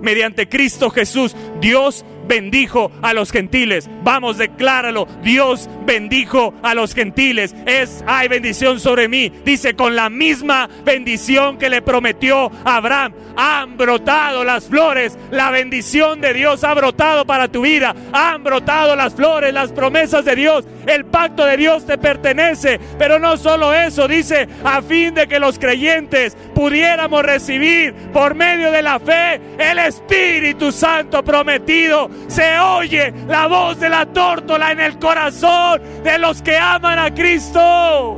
[0.00, 3.88] Mediante Cristo Jesús, Dios bendijo a los gentiles.
[4.04, 5.08] Vamos, decláralo.
[5.22, 7.54] Dios bendijo a los gentiles.
[7.66, 9.32] Es, hay bendición sobre mí.
[9.44, 13.14] Dice, con la misma bendición que le prometió Abraham.
[13.36, 15.18] Han brotado las flores.
[15.30, 17.96] La bendición de Dios ha brotado para tu vida.
[18.12, 20.64] Han brotado las flores, las promesas de Dios.
[20.88, 22.80] El pacto de Dios te pertenece.
[22.98, 28.72] Pero no solo eso, dice, a fin de que los creyentes pudiéramos recibir por medio
[28.72, 34.80] de la fe el Espíritu Santo prometido se oye la voz de la tórtola en
[34.80, 38.16] el corazón de los que aman a Cristo.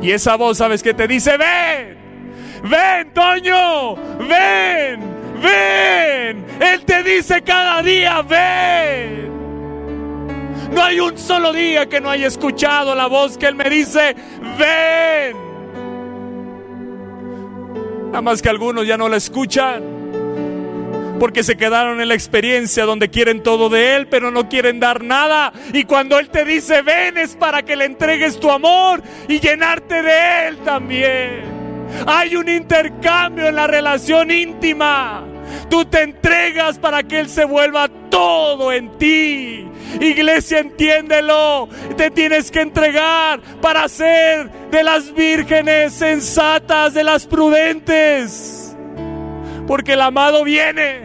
[0.00, 1.36] Y esa voz, ¿sabes qué te dice?
[1.36, 1.98] Ven,
[2.62, 3.96] ven, Toño,
[4.28, 6.46] ven, ven.
[6.60, 9.28] Él te dice cada día, ven.
[10.72, 14.14] No hay un solo día que no haya escuchado la voz que Él me dice,
[14.58, 15.36] ven.
[18.08, 19.98] Nada más que algunos ya no la escuchan
[21.18, 25.02] porque se quedaron en la experiencia donde quieren todo de Él, pero no quieren dar
[25.02, 25.52] nada.
[25.72, 30.02] Y cuando Él te dice, ven, es para que le entregues tu amor y llenarte
[30.02, 31.57] de Él también.
[32.06, 35.24] Hay un intercambio en la relación íntima.
[35.70, 39.66] Tú te entregas para que Él se vuelva todo en ti.
[40.00, 41.68] Iglesia, entiéndelo.
[41.96, 48.58] Te tienes que entregar para ser de las vírgenes sensatas, de las prudentes
[49.68, 51.02] porque el amado viene.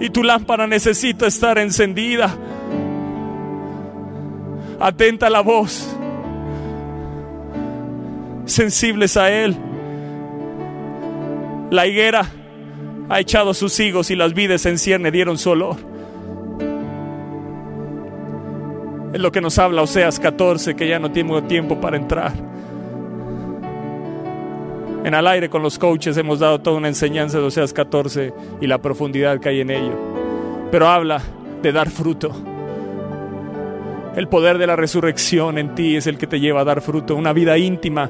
[0.00, 2.34] Y tu lámpara necesita estar encendida.
[4.80, 5.94] Atenta la voz.
[8.46, 9.56] Sensibles a Él.
[11.70, 12.26] La higuera
[13.08, 15.76] ha echado sus higos y las vides en cierne dieron su olor.
[19.12, 22.32] Es lo que nos habla Oseas 14, que ya no tengo tiempo para entrar.
[25.04, 28.66] En al aire con los coaches hemos dado toda una enseñanza de Oseas 14 y
[28.66, 29.96] la profundidad que hay en ello.
[30.70, 31.22] Pero habla
[31.62, 32.53] de dar fruto.
[34.16, 37.16] El poder de la resurrección en ti es el que te lleva a dar fruto.
[37.16, 38.08] Una vida íntima,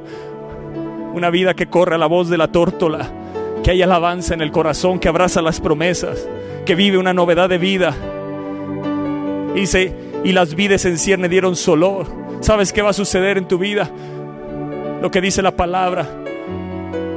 [1.15, 3.11] una vida que corre a la voz de la tórtola,
[3.63, 6.29] que hay alabanza en el corazón, que abraza las promesas,
[6.67, 7.95] que vive una novedad de vida.
[9.55, 12.07] Dice, y las vides en cierne dieron su olor.
[12.41, 13.91] ¿Sabes qué va a suceder en tu vida?
[15.01, 16.07] Lo que dice la palabra,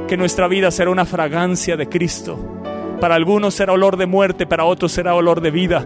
[0.08, 2.38] que nuestra vida será una fragancia de Cristo.
[3.02, 5.84] Para algunos será olor de muerte, para otros será olor de vida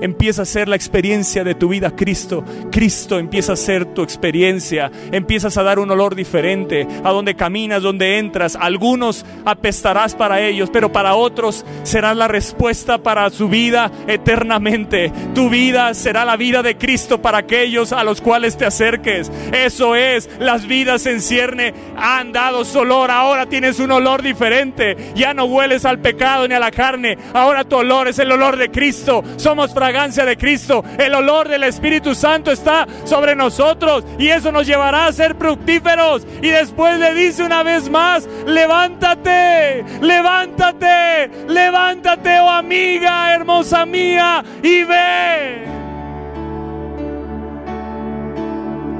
[0.00, 2.44] empieza a ser la experiencia de tu vida Cristo.
[2.70, 4.90] Cristo empieza a ser tu experiencia.
[5.12, 8.56] Empiezas a dar un olor diferente a donde caminas, donde entras.
[8.56, 15.12] Algunos apestarás para ellos, pero para otros serás la respuesta para su vida eternamente.
[15.34, 19.30] Tu vida será la vida de Cristo para aquellos a los cuales te acerques.
[19.52, 23.10] Eso es, las vidas en cierne han dado su olor.
[23.10, 24.96] Ahora tienes un olor diferente.
[25.14, 27.18] Ya no hueles al pecado ni a la carne.
[27.34, 29.22] Ahora tu olor es el olor de Cristo.
[29.36, 30.84] Somos de Cristo.
[30.98, 36.24] El olor del Espíritu Santo está sobre nosotros y eso nos llevará a ser fructíferos.
[36.40, 44.84] Y después le dice una vez más, levántate, levántate, levántate, oh amiga, hermosa mía, y
[44.84, 45.64] ve.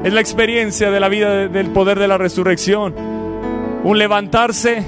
[0.02, 2.94] Es la experiencia de la vida del poder de la resurrección.
[3.84, 4.82] Un levantarse,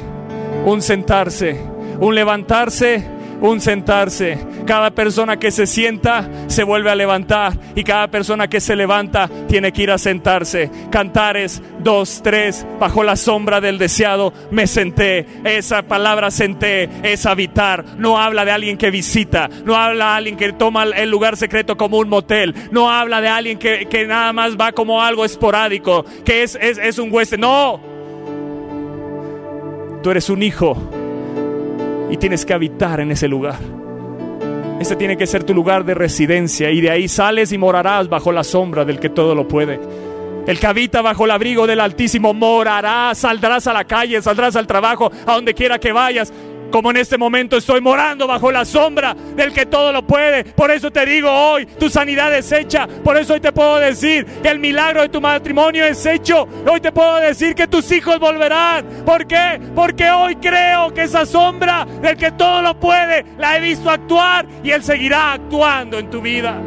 [0.65, 1.61] un sentarse,
[2.01, 4.39] un levantarse, un sentarse.
[4.67, 9.29] Cada persona que se sienta se vuelve a levantar y cada persona que se levanta
[9.49, 10.71] tiene que ir a sentarse.
[10.91, 15.27] Cantares 2, 3, bajo la sombra del deseado me senté.
[15.45, 17.85] Esa palabra senté es habitar.
[17.99, 21.77] No habla de alguien que visita, no habla de alguien que toma el lugar secreto
[21.77, 26.43] como un motel, no habla de alguien que, nada más va como algo esporádico, que
[26.43, 27.39] es, es, es un huésped.
[27.39, 27.81] No,
[30.03, 31.02] tú eres un hijo
[32.13, 33.59] y tienes que habitar en ese lugar.
[34.79, 38.33] Ese tiene que ser tu lugar de residencia y de ahí sales y morarás bajo
[38.33, 39.81] la sombra del que todo lo puede.
[40.47, 44.67] El que habita bajo el abrigo del Altísimo morará, saldrás a la calle, saldrás al
[44.67, 46.31] trabajo, a donde quiera que vayas
[46.73, 50.43] como en este momento estoy morando bajo la sombra del que todo lo puede.
[50.43, 52.89] Por eso te digo hoy, tu sanidad es hecha.
[52.89, 56.49] Por eso hoy te puedo decir que el milagro de tu matrimonio es hecho.
[56.69, 58.85] Hoy te puedo decir que tus hijos volverán.
[59.05, 59.61] ¿Por qué?
[59.75, 64.47] Porque hoy creo que esa sombra del que todo lo puede, la he visto actuar
[64.65, 66.61] y Él seguirá actuando en tu vida.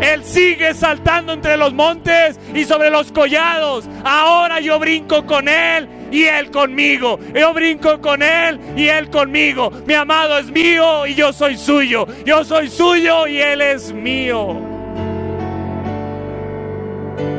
[0.00, 3.84] Él sigue saltando entre los montes y sobre los collados.
[4.04, 7.18] Ahora yo brinco con Él y Él conmigo.
[7.34, 9.72] Yo brinco con Él y Él conmigo.
[9.86, 12.06] Mi amado es mío y yo soy suyo.
[12.24, 14.60] Yo soy suyo y Él es mío.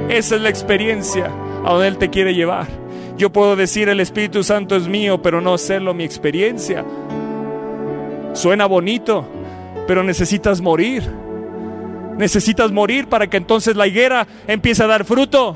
[0.10, 1.32] Esa es la experiencia
[1.64, 2.68] a donde Él te quiere llevar.
[3.16, 6.84] Yo puedo decir el Espíritu Santo es mío, pero no serlo mi experiencia.
[8.34, 9.28] Suena bonito,
[9.88, 11.04] pero necesitas morir.
[12.18, 15.56] Necesitas morir para que entonces la higuera empiece a dar fruto,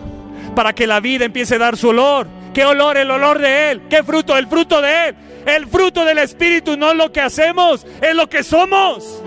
[0.55, 2.36] para que la vida empiece a dar su olor.
[2.57, 2.97] ¿Qué olor?
[2.97, 3.83] El olor de Él.
[3.87, 4.35] ¿Qué fruto?
[4.35, 5.15] El fruto de Él.
[5.45, 9.21] El fruto del Espíritu no es lo que hacemos, es lo que somos.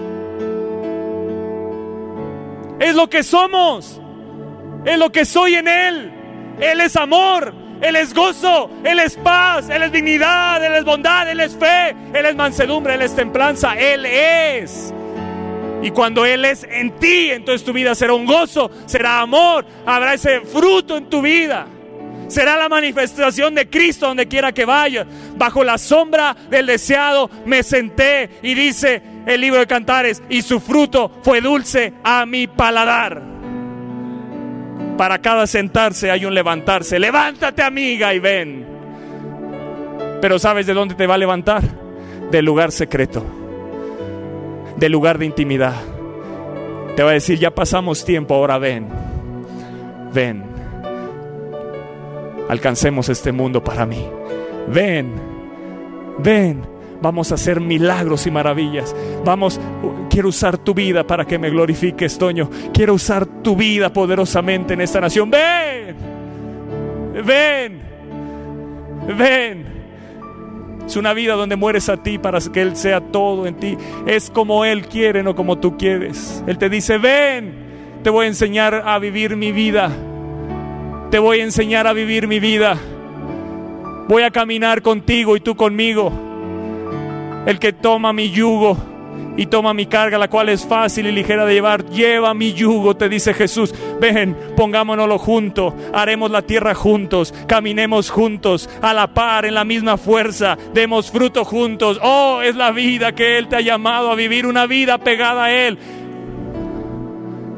[2.81, 4.01] Es lo que somos.
[4.85, 6.13] Es lo que soy en Él.
[6.61, 7.55] Él es amor.
[7.81, 11.95] Él es gozo, Él es paz, Él es dignidad, Él es bondad, Él es fe,
[12.13, 14.93] Él es mansedumbre, Él es templanza, Él es
[15.83, 20.13] y cuando Él es en ti, entonces tu vida será un gozo, será amor, habrá
[20.15, 21.67] ese fruto en tu vida.
[22.31, 25.07] Será la manifestación de Cristo donde quiera que vayas.
[25.37, 30.61] Bajo la sombra del deseado me senté y dice el libro de Cantares, y su
[30.61, 33.21] fruto fue dulce a mi paladar.
[34.97, 36.99] Para cada sentarse hay un levantarse.
[36.99, 38.67] Levántate amiga y ven.
[40.23, 41.63] Pero ¿sabes de dónde te va a levantar?
[42.31, 43.41] Del lugar secreto
[44.81, 45.75] del lugar de intimidad.
[46.97, 48.89] Te va a decir, ya pasamos tiempo, ahora ven,
[50.13, 50.45] ven,
[52.51, 54.05] alcancemos este mundo para mí.
[54.69, 55.13] Ven,
[56.19, 56.63] ven,
[57.01, 58.95] vamos a hacer milagros y maravillas.
[59.25, 59.61] Vamos,
[60.11, 62.51] quiero usar tu vida para que me glorifiques, Toño.
[62.75, 65.31] Quiero usar tu vida poderosamente en esta nación.
[65.31, 65.97] Ven,
[67.25, 67.83] ven,
[69.17, 69.67] ven.
[70.85, 73.79] Es una vida donde mueres a ti para que Él sea todo en ti.
[74.09, 76.43] Es como Él quiere, no como tú quieres.
[76.49, 77.55] Él te dice, ven,
[78.03, 79.93] te voy a enseñar a vivir mi vida.
[81.11, 82.79] Te voy a enseñar a vivir mi vida.
[84.09, 86.13] Voy a caminar contigo y tú conmigo.
[87.47, 88.77] El que toma mi yugo
[89.37, 91.85] y toma mi carga, la cual es fácil y ligera de llevar.
[91.87, 93.75] Lleva mi yugo, te dice Jesús.
[94.01, 99.97] Ven, pongámonoslo juntos, haremos la tierra juntos, caminemos juntos, a la par, en la misma
[99.97, 101.99] fuerza, demos fruto juntos.
[102.03, 105.53] Oh, es la vida que Él te ha llamado a vivir, una vida pegada a
[105.53, 105.79] Él.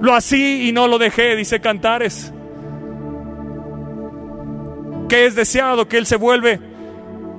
[0.00, 2.32] Lo así y no lo dejé, dice Cantares.
[5.12, 6.58] Que es deseado que Él se vuelve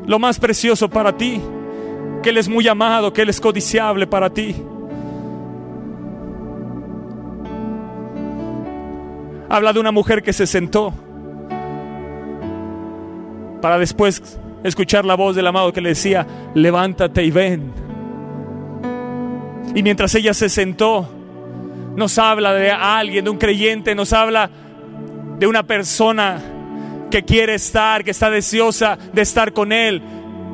[0.05, 1.41] lo más precioso para ti
[2.21, 4.55] que Él es muy amado, que Él es codiciable para ti.
[9.49, 10.93] Habla de una mujer que se sentó
[13.59, 17.74] para después escuchar la voz del amado que le decía, levántate y ven.
[19.74, 21.09] Y mientras ella se sentó,
[21.95, 24.47] nos habla de alguien, de un creyente, nos habla
[25.39, 26.53] de una persona
[27.14, 30.01] que quiere estar, que está deseosa de estar con Él,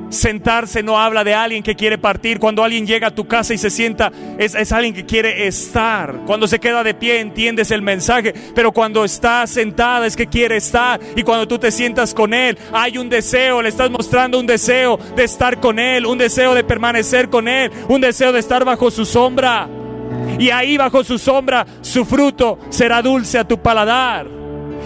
[0.09, 2.39] Sentarse no habla de alguien que quiere partir.
[2.39, 6.21] Cuando alguien llega a tu casa y se sienta, es, alguien que quiere estar.
[6.25, 8.33] Cuando se queda de pie, entiendes el mensaje.
[8.55, 10.99] Pero cuando está sentada es que quiere estar.
[11.15, 13.61] Y cuando tú te sientas con Él, hay un deseo.
[13.61, 16.05] Le estás mostrando un deseo de estar con Él.
[16.07, 17.71] Un deseo de permanecer con Él.
[17.87, 19.69] Un deseo de estar bajo su sombra.
[20.39, 24.25] Y ahí bajo su sombra, su fruto será dulce a tu paladar.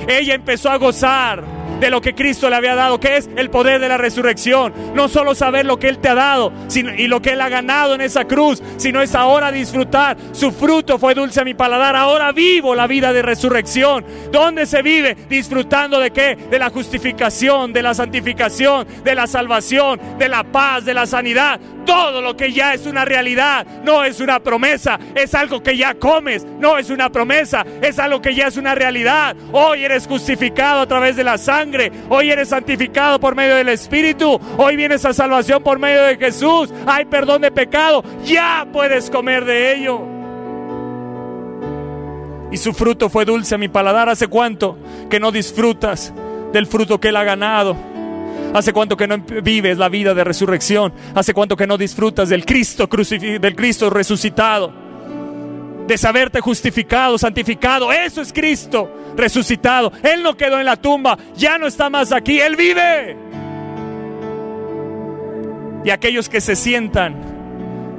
[0.07, 3.81] Ella empezó a gozar de lo que Cristo le había dado, que es el poder
[3.81, 4.73] de la resurrección.
[4.93, 7.49] No solo saber lo que Él te ha dado sino, y lo que Él ha
[7.49, 10.17] ganado en esa cruz, sino es ahora disfrutar.
[10.31, 11.95] Su fruto fue dulce a mi paladar.
[11.95, 14.05] Ahora vivo la vida de resurrección.
[14.31, 15.15] ¿Dónde se vive?
[15.29, 16.35] Disfrutando de qué?
[16.35, 21.59] De la justificación, de la santificación, de la salvación, de la paz, de la sanidad.
[21.85, 25.95] Todo lo que ya es una realidad, no es una promesa, es algo que ya
[25.95, 29.35] comes, no es una promesa, es algo que ya es una realidad.
[29.51, 31.52] Hoy eres justificado a través de la sangre,
[32.09, 36.73] hoy eres santificado por medio del Espíritu, hoy vienes a salvación por medio de Jesús,
[36.85, 40.01] hay perdón de pecado, ya puedes comer de ello.
[42.51, 44.09] Y su fruto fue dulce a mi paladar.
[44.09, 44.77] ¿Hace cuánto
[45.09, 46.13] que no disfrutas
[46.51, 47.75] del fruto que Él ha ganado?
[48.53, 50.93] ¿Hace cuánto que no vives la vida de resurrección?
[51.15, 54.82] ¿Hace cuánto que no disfrutas del Cristo del Cristo resucitado?
[55.87, 57.91] De saberte justificado, santificado.
[57.91, 59.91] Eso es Cristo resucitado.
[60.01, 63.17] Él no quedó en la tumba, ya no está más aquí, Él vive.
[65.85, 67.15] Y aquellos que se sientan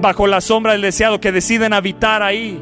[0.00, 2.60] bajo la sombra del deseado, que deciden habitar ahí,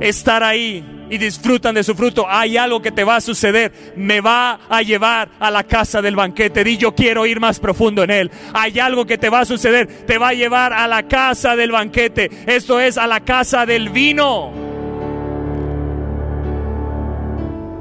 [0.00, 0.84] estar ahí,
[1.14, 3.72] y disfrutan de su fruto, hay algo que te va a suceder.
[3.94, 6.64] Me va a llevar a la casa del banquete.
[6.64, 8.30] Di yo quiero ir más profundo en él.
[8.52, 9.86] Hay algo que te va a suceder.
[9.86, 12.30] Te va a llevar a la casa del banquete.
[12.46, 14.50] Esto es a la casa del vino.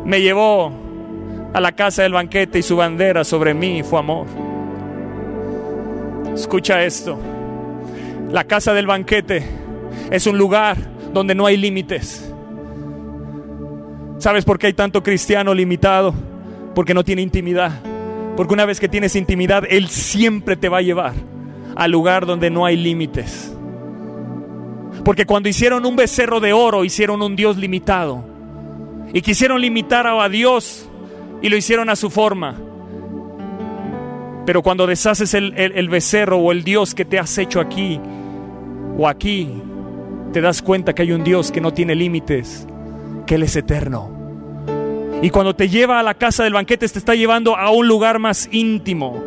[0.06, 0.72] Me llevó
[1.54, 4.28] a la casa del banquete y su bandera sobre mí fue amor.
[6.36, 7.18] Escucha esto.
[8.30, 9.44] La casa del banquete
[10.12, 10.78] es un lugar
[11.14, 12.33] donde no hay límites.
[14.24, 16.14] ¿Sabes por qué hay tanto cristiano limitado?
[16.74, 17.82] Porque no tiene intimidad.
[18.38, 21.12] Porque una vez que tienes intimidad, Él siempre te va a llevar
[21.76, 23.54] al lugar donde no hay límites.
[25.04, 28.24] Porque cuando hicieron un becerro de oro, hicieron un Dios limitado.
[29.12, 30.88] Y quisieron limitar a Dios
[31.42, 32.56] y lo hicieron a su forma.
[34.46, 38.00] Pero cuando deshaces el, el, becerro o el Dios que te has hecho aquí
[38.98, 39.50] o aquí,
[40.32, 42.66] te das cuenta que hay un Dios que no tiene límites,
[43.26, 44.13] que Él es eterno.
[45.24, 48.20] Y cuando te lleva a la casa del banquete, te está llevando a un lugar
[48.20, 49.24] más íntimo.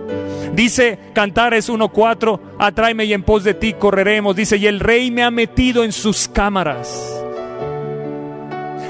[0.53, 4.37] Dice Cantares 1.4, atráeme y en pos de ti correremos.
[4.37, 7.26] Dice, y el rey me ha metido en sus cámaras.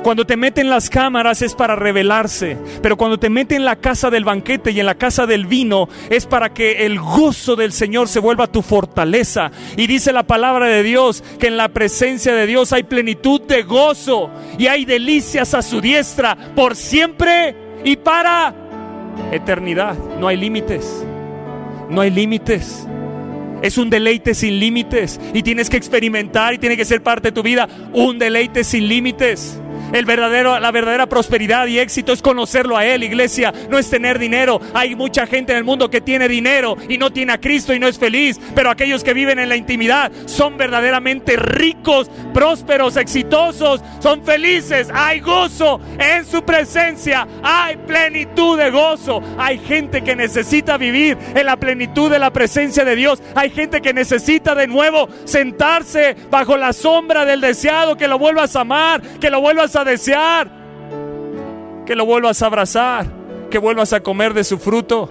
[0.06, 3.74] Cuando te mete en las cámaras es para revelarse, pero cuando te mete en la
[3.74, 7.72] casa del banquete y en la casa del vino es para que el gozo del
[7.72, 9.50] Señor se vuelva tu fortaleza.
[9.76, 13.64] Y dice la palabra de Dios que en la presencia de Dios hay plenitud de
[13.64, 18.54] gozo y hay delicias a su diestra por siempre y para
[19.32, 19.96] eternidad.
[20.20, 21.04] No hay límites.
[21.90, 22.86] No hay límites.
[23.60, 27.32] Es un deleite sin límites y tienes que experimentar y tiene que ser parte de
[27.32, 29.60] tu vida un deleite sin límites.
[29.92, 33.52] El verdadero, la verdadera prosperidad y éxito es conocerlo a Él, iglesia.
[33.70, 34.60] No es tener dinero.
[34.74, 37.78] Hay mucha gente en el mundo que tiene dinero y no tiene a Cristo y
[37.78, 38.40] no es feliz.
[38.54, 44.88] Pero aquellos que viven en la intimidad son verdaderamente ricos, prósperos, exitosos, son felices.
[44.92, 47.26] Hay gozo en su presencia.
[47.42, 49.22] Hay plenitud de gozo.
[49.38, 53.22] Hay gente que necesita vivir en la plenitud de la presencia de Dios.
[53.34, 58.56] Hay gente que necesita de nuevo sentarse bajo la sombra del deseado, que lo vuelvas
[58.56, 60.50] a amar, que lo vuelvas a desear.
[61.86, 63.06] que lo vuelvas a abrazar,
[63.48, 65.08] que vuelvas a comer de su fruto.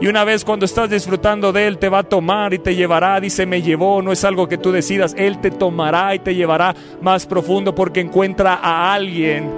[0.00, 3.18] Y una vez cuando estás disfrutando de Él, te va a tomar y te llevará.
[3.20, 5.14] Dice, me llevó, no es algo que tú decidas.
[5.18, 9.50] Él te tomará y te llevará más profundo porque encuentra a alguien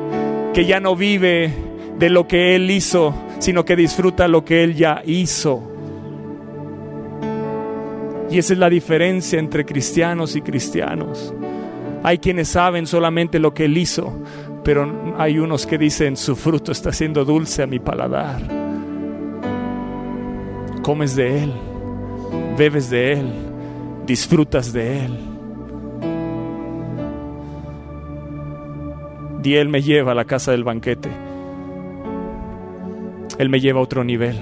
[0.55, 1.53] que ya no vive
[1.99, 5.63] de lo que Él hizo, sino que disfruta lo que Él ya hizo.
[8.31, 11.35] Y esa es la diferencia entre cristianos y cristianos.
[12.03, 14.13] Hay quienes saben solamente lo que Él hizo,
[14.65, 18.41] pero hay unos que dicen, su fruto está siendo dulce a mi paladar.
[20.83, 21.53] Comes de Él,
[22.57, 23.27] bebes de Él,
[24.07, 25.19] disfrutas de Él.
[29.43, 31.11] Y Él me lleva a la casa del banquete.
[33.39, 34.39] Él me lleva a otro nivel.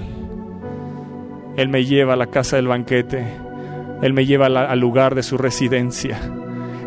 [1.56, 3.24] Él me lleva a la casa del banquete.
[4.02, 6.20] Él me lleva al lugar de su residencia.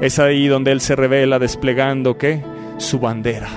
[0.02, 2.43] Es ahí donde Él se revela desplegando qué?
[2.78, 3.49] Su bandera.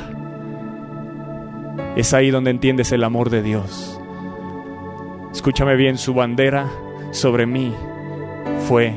[1.97, 3.99] Es ahí donde entiendes el amor de Dios.
[5.33, 6.71] Escúchame bien, su bandera
[7.13, 7.73] sobre mí
[8.69, 8.93] fue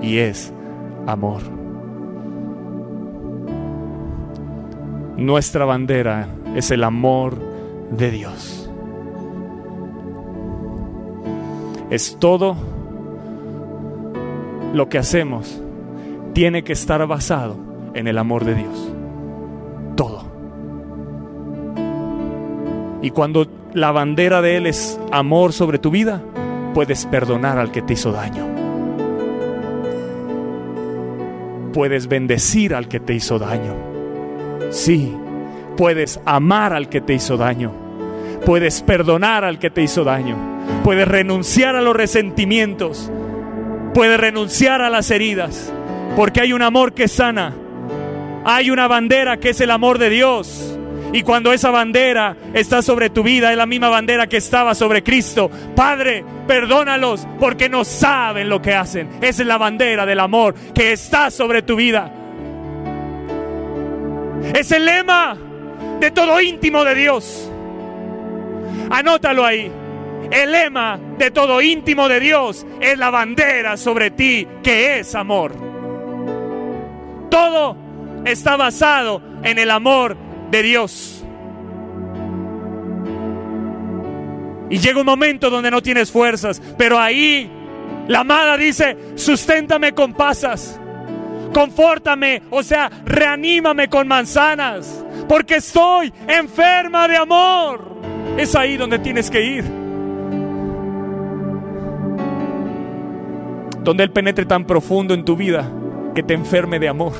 [0.00, 0.50] y es
[1.06, 1.42] amor.
[5.18, 7.38] Nuestra bandera es el amor
[7.90, 8.70] de Dios.
[11.90, 12.56] Es todo
[14.72, 15.62] lo que hacemos
[16.32, 17.56] tiene que estar basado
[17.94, 18.92] en el amor de Dios.
[19.96, 20.24] Todo.
[23.02, 26.22] Y cuando la bandera de Él es amor sobre tu vida,
[26.74, 28.46] puedes perdonar al que te hizo daño.
[31.72, 33.74] Puedes bendecir al que te hizo daño.
[34.70, 35.14] Sí,
[35.76, 37.72] puedes amar al que te hizo daño.
[38.44, 40.36] Puedes perdonar al que te hizo daño.
[40.84, 43.10] Puedes renunciar a los resentimientos.
[43.94, 45.72] Puedes renunciar a las heridas
[46.16, 47.54] porque hay un amor que sana.
[48.44, 50.78] Hay una bandera que es el amor de Dios.
[51.12, 55.02] Y cuando esa bandera está sobre tu vida, es la misma bandera que estaba sobre
[55.02, 55.50] Cristo.
[55.76, 59.08] Padre, perdónalos porque no saben lo que hacen.
[59.20, 62.10] Esa es la bandera del amor que está sobre tu vida.
[64.54, 65.36] Es el lema
[66.00, 67.50] de todo íntimo de Dios.
[68.90, 69.70] Anótalo ahí.
[70.30, 75.71] El lema de todo íntimo de Dios es la bandera sobre ti que es amor.
[77.32, 77.78] Todo
[78.26, 80.18] está basado en el amor
[80.50, 81.24] de Dios.
[84.68, 87.50] Y llega un momento donde no tienes fuerzas, pero ahí
[88.06, 90.78] la amada dice, susténtame con pasas,
[91.54, 97.96] confórtame, o sea, reanímame con manzanas, porque estoy enferma de amor.
[98.36, 99.64] Es ahí donde tienes que ir.
[103.82, 105.66] Donde Él penetre tan profundo en tu vida
[106.14, 107.12] que te enferme de amor.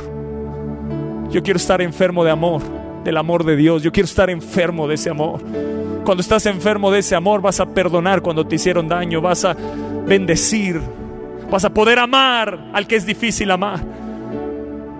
[1.30, 2.62] Yo quiero estar enfermo de amor,
[3.04, 3.82] del amor de Dios.
[3.82, 5.40] Yo quiero estar enfermo de ese amor.
[6.04, 9.56] Cuando estás enfermo de ese amor, vas a perdonar cuando te hicieron daño, vas a
[10.06, 10.80] bendecir,
[11.50, 13.80] vas a poder amar al que es difícil amar.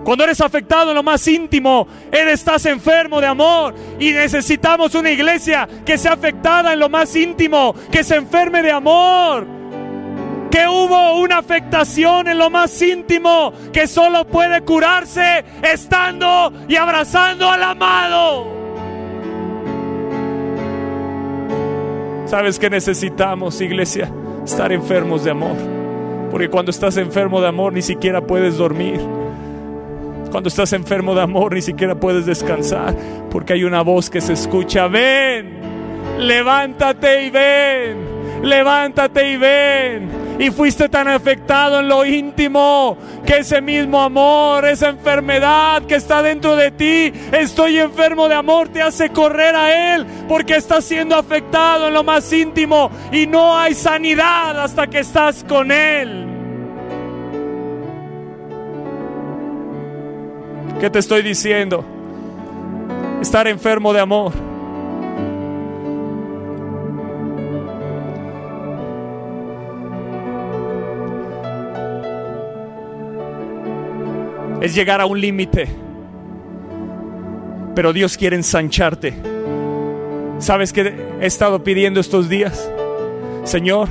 [0.03, 5.11] Cuando eres afectado en lo más íntimo, eres, estás enfermo de amor y necesitamos una
[5.11, 9.62] iglesia que sea afectada en lo más íntimo, que se enferme de amor
[10.53, 17.49] que hubo una afectación en lo más íntimo que solo puede curarse estando y abrazando
[17.49, 18.45] al amado.
[22.27, 24.13] ¿Sabes que necesitamos, iglesia?
[24.45, 25.57] Estar enfermos de amor.
[26.29, 29.01] Porque cuando estás enfermo de amor ni siquiera puedes dormir.
[30.29, 32.95] Cuando estás enfermo de amor ni siquiera puedes descansar.
[33.31, 35.57] Porque hay una voz que se escucha, ven,
[36.19, 38.12] levántate y ven,
[38.43, 44.89] levántate y ven y fuiste tan afectado en lo íntimo que ese mismo amor, esa
[44.89, 50.05] enfermedad que está dentro de ti, estoy enfermo de amor, te hace correr a Él
[50.27, 55.43] porque estás siendo afectado en lo más íntimo y no hay sanidad hasta que estás
[55.47, 56.27] con Él.
[60.81, 61.85] ¿Qué te estoy diciendo?
[63.21, 64.52] Estar enfermo de amor
[74.63, 75.67] es llegar a un límite.
[77.75, 79.13] Pero Dios quiere ensancharte.
[80.39, 82.71] ¿Sabes qué he estado pidiendo estos días?
[83.43, 83.89] Señor,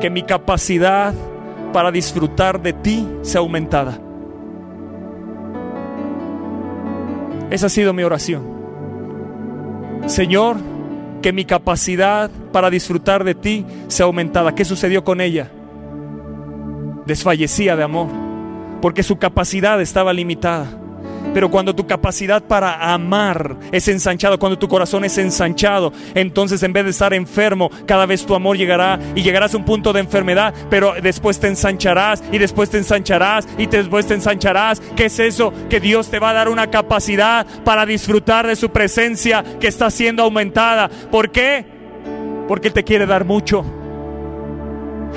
[0.00, 1.12] que mi capacidad
[1.74, 4.00] para disfrutar de ti sea aumentada.
[7.50, 8.44] Esa ha sido mi oración.
[10.06, 10.56] Señor,
[11.20, 14.54] que mi capacidad para disfrutar de ti sea aumentada.
[14.54, 15.50] ¿Qué sucedió con ella?
[17.04, 18.27] Desfallecía de amor
[18.80, 20.66] porque su capacidad estaba limitada.
[21.34, 26.72] Pero cuando tu capacidad para amar es ensanchado, cuando tu corazón es ensanchado, entonces en
[26.72, 30.00] vez de estar enfermo, cada vez tu amor llegará y llegarás a un punto de
[30.00, 34.80] enfermedad, pero después te ensancharás y después te ensancharás y después te ensancharás.
[34.96, 35.52] ¿Qué es eso?
[35.68, 39.90] Que Dios te va a dar una capacidad para disfrutar de su presencia que está
[39.90, 40.88] siendo aumentada.
[41.10, 41.64] ¿Por qué?
[42.48, 43.77] Porque Él te quiere dar mucho.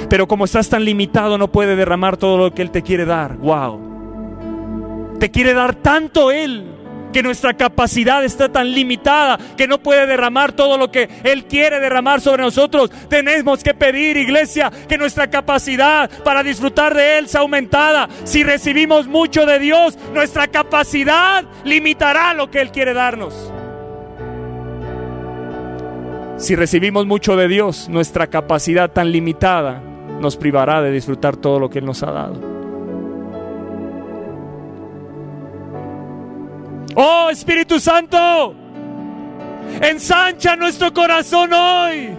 [0.10, 3.38] Pero como estás tan limitado, no puede derramar todo lo que Él te quiere dar.
[3.38, 5.18] ¡Wow!
[5.20, 6.72] Te quiere dar tanto Él
[7.12, 11.80] que nuestra capacidad está tan limitada que no puede derramar todo lo que Él quiere
[11.80, 12.90] derramar sobre nosotros.
[13.10, 18.08] Tenemos que pedir, iglesia, que nuestra capacidad para disfrutar de Él sea aumentada.
[18.24, 23.52] Si recibimos mucho de Dios, nuestra capacidad limitará lo que Él quiere darnos.
[26.42, 29.80] Si recibimos mucho de Dios, nuestra capacidad tan limitada
[30.20, 32.42] nos privará de disfrutar todo lo que Él nos ha dado.
[36.96, 38.56] Oh Espíritu Santo,
[39.84, 42.10] ensancha nuestro corazón hoy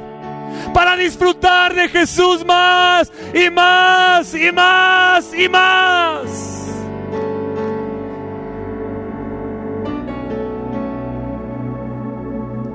[0.73, 6.41] para disfrutar de Jesús más y más y más y más.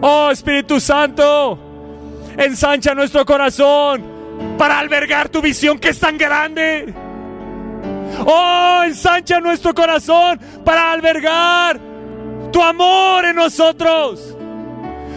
[0.10, 1.60] Oh Espíritu Santo,
[2.38, 4.02] ensancha nuestro corazón
[4.58, 6.94] para albergar tu visión que es tan grande.
[8.26, 11.78] Oh, ensancha nuestro corazón para albergar
[12.54, 14.34] tu amor en nosotros.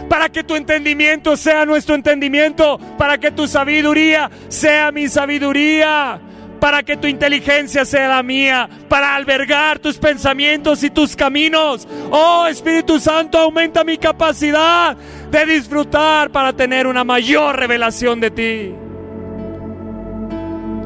[0.09, 2.77] Para que tu entendimiento sea nuestro entendimiento.
[2.97, 6.19] Para que tu sabiduría sea mi sabiduría.
[6.61, 8.69] Para que tu inteligencia sea la mía.
[8.87, 11.87] Para albergar tus pensamientos y tus caminos.
[12.11, 18.75] Oh Espíritu Santo, aumenta mi capacidad de disfrutar para tener una mayor revelación de ti.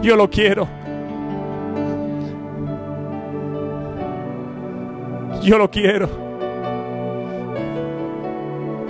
[0.02, 0.70] Yo lo quiero.
[5.42, 6.10] Yo lo quiero.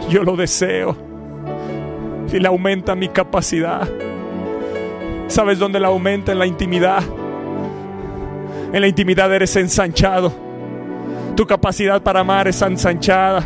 [0.07, 0.95] Yo lo deseo.
[2.31, 3.87] Y le aumenta mi capacidad.
[5.27, 6.31] ¿Sabes dónde la aumenta?
[6.31, 7.03] En la intimidad.
[8.71, 10.33] En la intimidad eres ensanchado.
[11.35, 13.43] Tu capacidad para amar es ensanchada.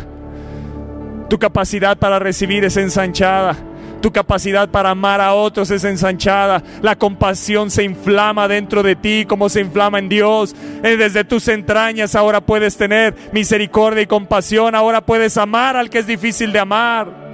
[1.28, 3.56] Tu capacidad para recibir es ensanchada.
[4.00, 6.62] Tu capacidad para amar a otros es ensanchada.
[6.82, 10.54] La compasión se inflama dentro de ti como se inflama en Dios.
[10.82, 14.74] Eh, desde tus entrañas ahora puedes tener misericordia y compasión.
[14.74, 17.29] Ahora puedes amar al que es difícil de amar.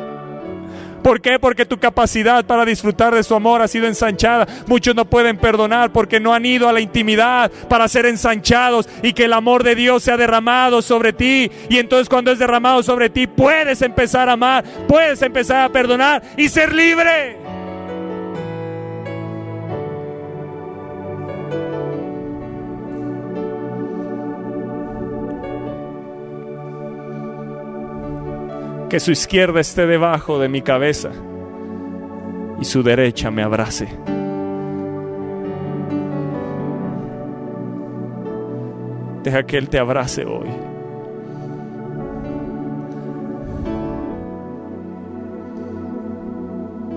[1.07, 1.39] ¿Por qué?
[1.39, 4.45] Porque tu capacidad para disfrutar de su amor ha sido ensanchada.
[4.67, 9.13] Muchos no pueden perdonar porque no han ido a la intimidad para ser ensanchados y
[9.13, 11.49] que el amor de Dios sea derramado sobre ti.
[11.69, 16.25] Y entonces cuando es derramado sobre ti puedes empezar a amar, puedes empezar a perdonar
[16.37, 17.46] y ser libre.
[28.89, 31.11] Que su izquierda esté debajo de mi cabeza
[32.61, 33.89] y su derecha me abrace.
[39.25, 40.49] Deja que Él te abrace hoy.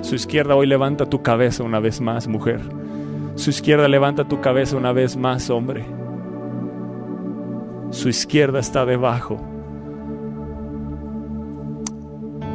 [0.01, 2.61] Su izquierda hoy levanta tu cabeza una vez más, mujer.
[3.33, 5.85] Su izquierda levanta tu cabeza una vez más, hombre.
[7.89, 9.48] Su izquierda está debajo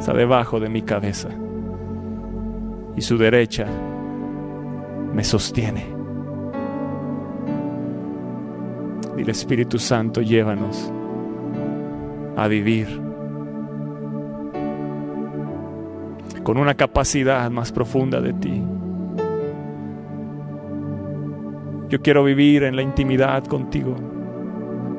[0.05, 1.29] está debajo de mi cabeza
[2.95, 3.65] y su derecha
[5.15, 5.83] me sostiene.
[9.17, 10.93] Dile Espíritu Santo, llévanos
[12.37, 13.01] a vivir
[16.43, 18.61] con una capacidad más profunda de ti.
[21.89, 23.95] Yo quiero vivir en la intimidad contigo.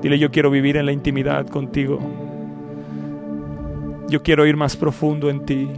[0.03, 2.26] Dile, yo quiero vivir en la intimidad contigo.
[4.09, 5.69] Yo quiero ir más profundo en ti.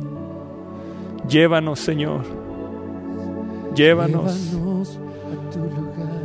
[1.28, 2.22] Llévanos, Señor.
[3.74, 4.56] Llévanos.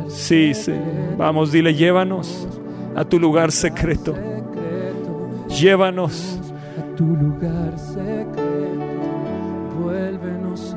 [0.08, 0.72] Sí, sí.
[1.16, 2.46] Vamos, dile, llévanos
[2.94, 4.14] a tu lugar secreto.
[5.48, 6.38] Llévanos
[6.78, 8.42] a tu lugar secreto.
[9.80, 10.74] Vuélvenos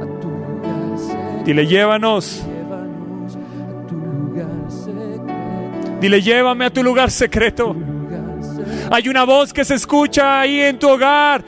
[0.00, 1.44] a tu lugar secreto.
[1.44, 2.44] Dile, llévanos.
[6.04, 7.74] Dile, llévame a tu lugar secreto.
[8.90, 11.42] Hay una voz que se escucha ahí en tu hogar.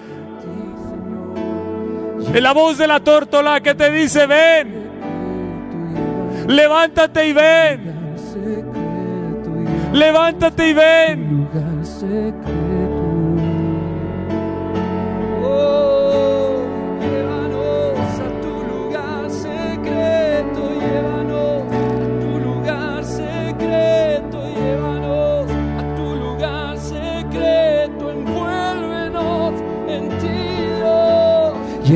[2.32, 4.86] Es la voz de la tórtola que te dice, ven.
[6.48, 7.94] Levántate y ven.
[9.92, 11.48] Levántate y ven.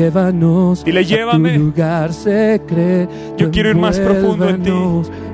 [0.01, 1.53] Llévanos Dile, a llévame.
[1.53, 3.11] tu lugar secreto.
[3.37, 4.71] Yo quiero ir más profundo en ti.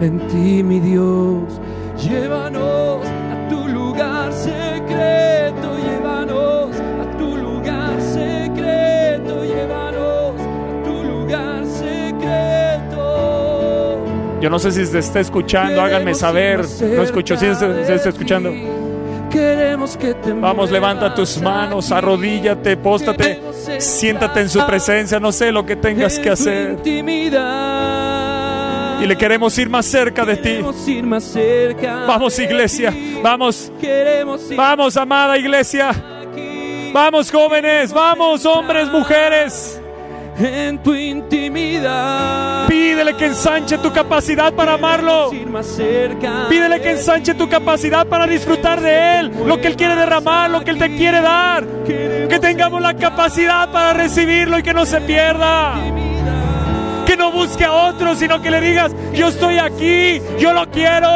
[0.02, 1.62] En ti, mi Dios.
[2.04, 5.78] Llévanos a tu lugar secreto.
[5.82, 9.46] Llévanos a tu lugar secreto.
[9.46, 13.00] Llévanos a tu lugar secreto.
[14.42, 16.60] Yo no sé si se está escuchando, háganme saber.
[16.82, 17.56] No escucho, si se,
[17.86, 18.52] se está escuchando.
[19.30, 23.42] Queremos que te Vamos, levanta tus manos, arrodíllate, póstate,
[23.80, 26.78] siéntate en su presencia, no sé lo que tengas que hacer.
[29.00, 30.60] Y le queremos ir más cerca de ti.
[32.08, 33.72] Vamos, iglesia, vamos,
[34.56, 35.92] vamos, amada iglesia.
[36.94, 39.80] Vamos, jóvenes, vamos, hombres, mujeres.
[40.40, 42.68] En tu intimidad.
[42.68, 45.32] Pídele que ensanche tu capacidad para amarlo.
[46.50, 50.64] Pídele que ensanche tu capacidad para disfrutar de Él, lo que Él quiere derramar, lo
[50.64, 51.66] que Él te quiere dar.
[51.86, 55.74] Que tengamos la capacidad para recibirlo y que no se pierda.
[57.08, 61.08] Que no busque a otro, sino que le digas, yo estoy aquí, yo lo quiero.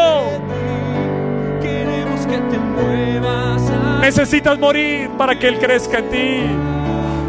[1.61, 3.61] Queremos que te muevas.
[3.69, 6.80] a- Necesitas morir para que Él crezca en ti.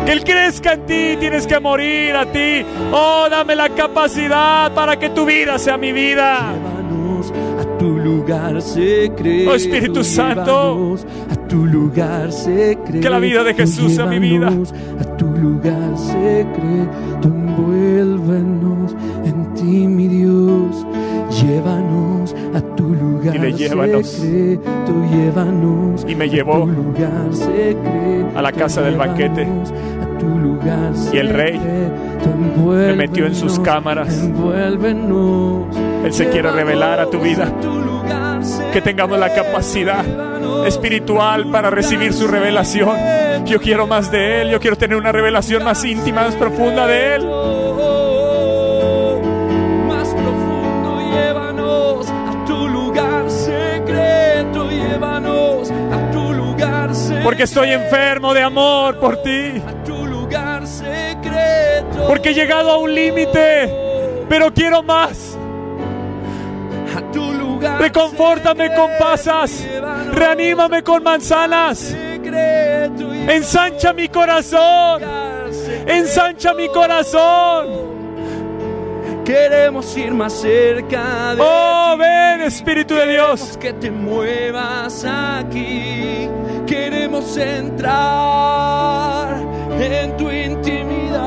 [0.04, 2.64] Que Él crezca en ti, tienes que morir a ti.
[2.92, 6.52] Oh, dame la capacidad para que tu vida sea mi vida.
[6.52, 9.50] Llévanos a tu lugar secreto.
[9.50, 10.74] Oh, Espíritu Santo.
[10.74, 13.00] Llévanos a tu lugar secreto.
[13.00, 14.48] Que la vida de Jesús sea mi vida.
[14.48, 17.28] A tu lugar secreto.
[17.28, 20.84] Envuélvenos en ti, mi Dios.
[21.30, 24.06] Llévanos a tu lugar Llévanos.
[24.06, 24.62] secreto.
[25.10, 26.68] Llévanos Y me llevó
[28.34, 29.46] a la casa del banquete.
[31.12, 31.60] Y el rey
[32.66, 34.28] me metió en sus cámaras.
[36.04, 37.52] Él se quiere revelar a tu vida.
[38.72, 40.04] Que tengamos la capacidad
[40.66, 42.96] espiritual para recibir su revelación.
[43.46, 47.16] Yo quiero más de Él, yo quiero tener una revelación más íntima, más profunda de
[47.16, 48.01] Él.
[57.22, 59.62] Porque estoy enfermo de amor por ti.
[62.06, 63.72] Porque he llegado a un límite,
[64.28, 65.38] pero quiero más.
[67.78, 69.64] Reconfórtame con pasas.
[70.12, 71.94] Reanímame con manzanas.
[73.28, 75.02] Ensancha mi corazón.
[75.86, 77.92] Ensancha mi corazón.
[79.24, 83.56] Queremos ir más cerca de Oh, ven, Espíritu de Dios.
[83.56, 86.11] Que te muevas aquí.
[86.72, 89.36] Queremos entrar
[89.78, 91.20] en tu intimidad.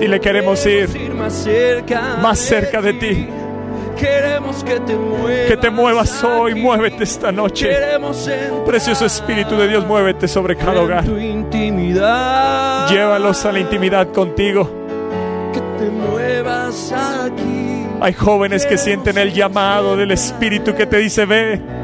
[0.00, 3.28] Dile, queremos ir más cerca, más cerca de ti.
[3.96, 5.46] Queremos que te muevas.
[5.46, 6.60] Que te muevas hoy, aquí.
[6.60, 7.70] muévete esta noche.
[8.66, 11.04] Precioso Espíritu de Dios, muévete sobre cada hogar.
[11.04, 12.88] tu intimidad.
[12.88, 14.68] Llévalos a la intimidad contigo.
[15.52, 17.86] Que te muevas aquí.
[18.00, 21.78] Hay jóvenes que sienten el llamado del Espíritu que te dice, ve.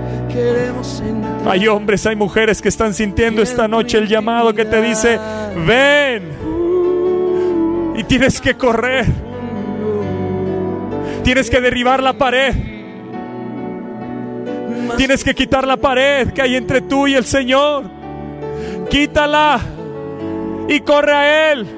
[1.47, 5.19] Hay hombres, hay mujeres que están sintiendo esta noche el llamado que te dice,
[5.67, 6.37] ven.
[7.97, 9.07] Y tienes que correr.
[11.23, 12.55] Tienes que derribar la pared.
[14.97, 17.85] Tienes que quitar la pared que hay entre tú y el Señor.
[18.91, 19.61] Quítala
[20.69, 21.76] y corre a Él.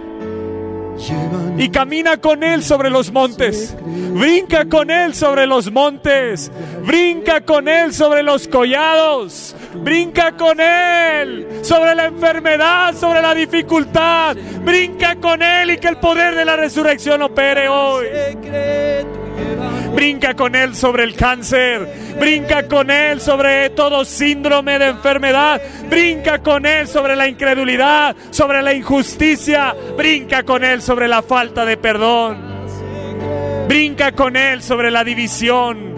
[1.56, 3.76] Y camina con Él sobre los montes.
[3.84, 6.50] Brinca con Él sobre los montes.
[6.84, 9.54] Brinca con Él sobre los collados.
[9.74, 14.36] Brinca con Él sobre la enfermedad, sobre la dificultad.
[14.64, 18.06] Brinca con Él y que el poder de la resurrección opere hoy.
[19.94, 22.16] Brinca con Él sobre el cáncer.
[22.18, 25.60] Brinca con Él sobre todo síndrome de enfermedad.
[25.88, 29.74] Brinca con Él sobre la incredulidad, sobre la injusticia.
[29.96, 32.38] Brinca con Él sobre la falta de perdón.
[33.68, 35.94] Brinca con Él sobre la división.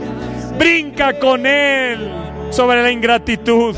[0.59, 2.11] Brinca con Él
[2.51, 3.77] sobre la ingratitud.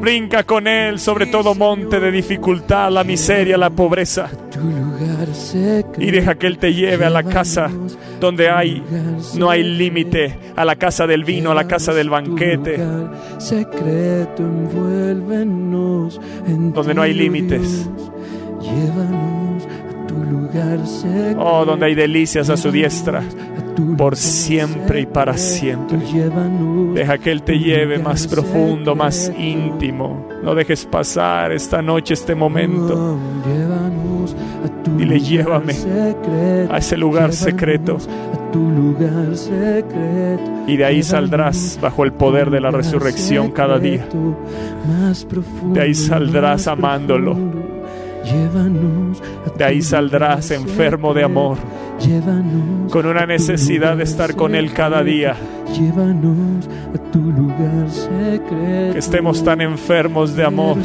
[0.00, 4.30] Brinca con Él sobre todo monte de dificultad, la miseria, la pobreza.
[5.98, 7.70] Y deja que Él te lleve a la casa
[8.20, 8.82] donde hay,
[9.36, 12.78] no hay límite, a la casa del vino, a la casa del banquete,
[16.74, 17.88] Donde no hay oh límites.
[21.38, 23.22] Oh, donde hay delicias a su diestra,
[23.96, 25.98] por siempre y para siempre.
[26.94, 30.28] Deja que Él te lleve más profundo, más íntimo.
[30.42, 33.18] No dejes pasar esta noche, este momento,
[34.96, 35.74] Dile, llévame
[36.70, 37.98] a ese lugar secreto.
[40.66, 44.06] Y de ahí saldrás bajo el poder de la resurrección cada día.
[45.72, 47.36] De ahí saldrás amándolo.
[49.58, 51.58] De ahí saldrás enfermo de amor,
[52.90, 55.34] con una necesidad de estar con Él cada día.
[58.92, 60.78] Que estemos tan enfermos de amor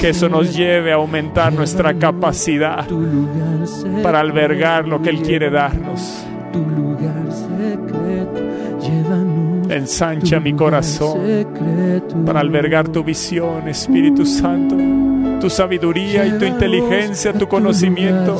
[0.00, 2.86] que eso nos lleve a aumentar nuestra capacidad
[4.02, 6.26] para albergar lo que Él quiere darnos.
[9.68, 11.20] Ensancha mi corazón
[12.26, 15.09] para albergar tu visión, Espíritu Santo
[15.40, 18.38] tu sabiduría y tu inteligencia, tu conocimiento,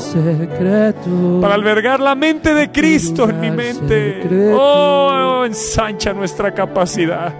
[1.41, 4.53] para albergar la mente de Cristo en mi mente.
[4.53, 7.33] Oh, ensancha nuestra capacidad.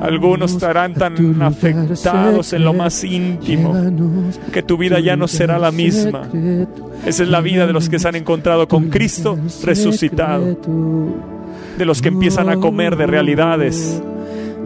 [0.00, 3.74] Algunos estarán tan afectados en lo más íntimo
[4.52, 6.28] que tu vida ya no será la misma.
[7.04, 10.58] Esa es la vida de los que se han encontrado con Cristo resucitado,
[11.78, 14.02] de los que empiezan a comer de realidades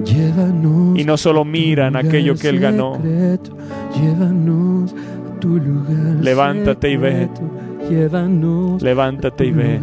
[0.07, 2.98] y no solo miran aquello que Él ganó.
[6.20, 7.28] Levántate y ve.
[8.80, 9.80] Levántate y ve.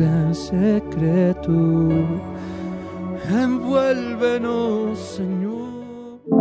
[3.29, 5.57] Envuélvenos, Señor.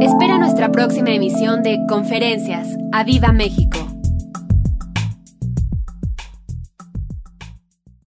[0.01, 2.69] Espera nuestra próxima emisión de Conferencias.
[2.93, 3.86] ¡A Viva México!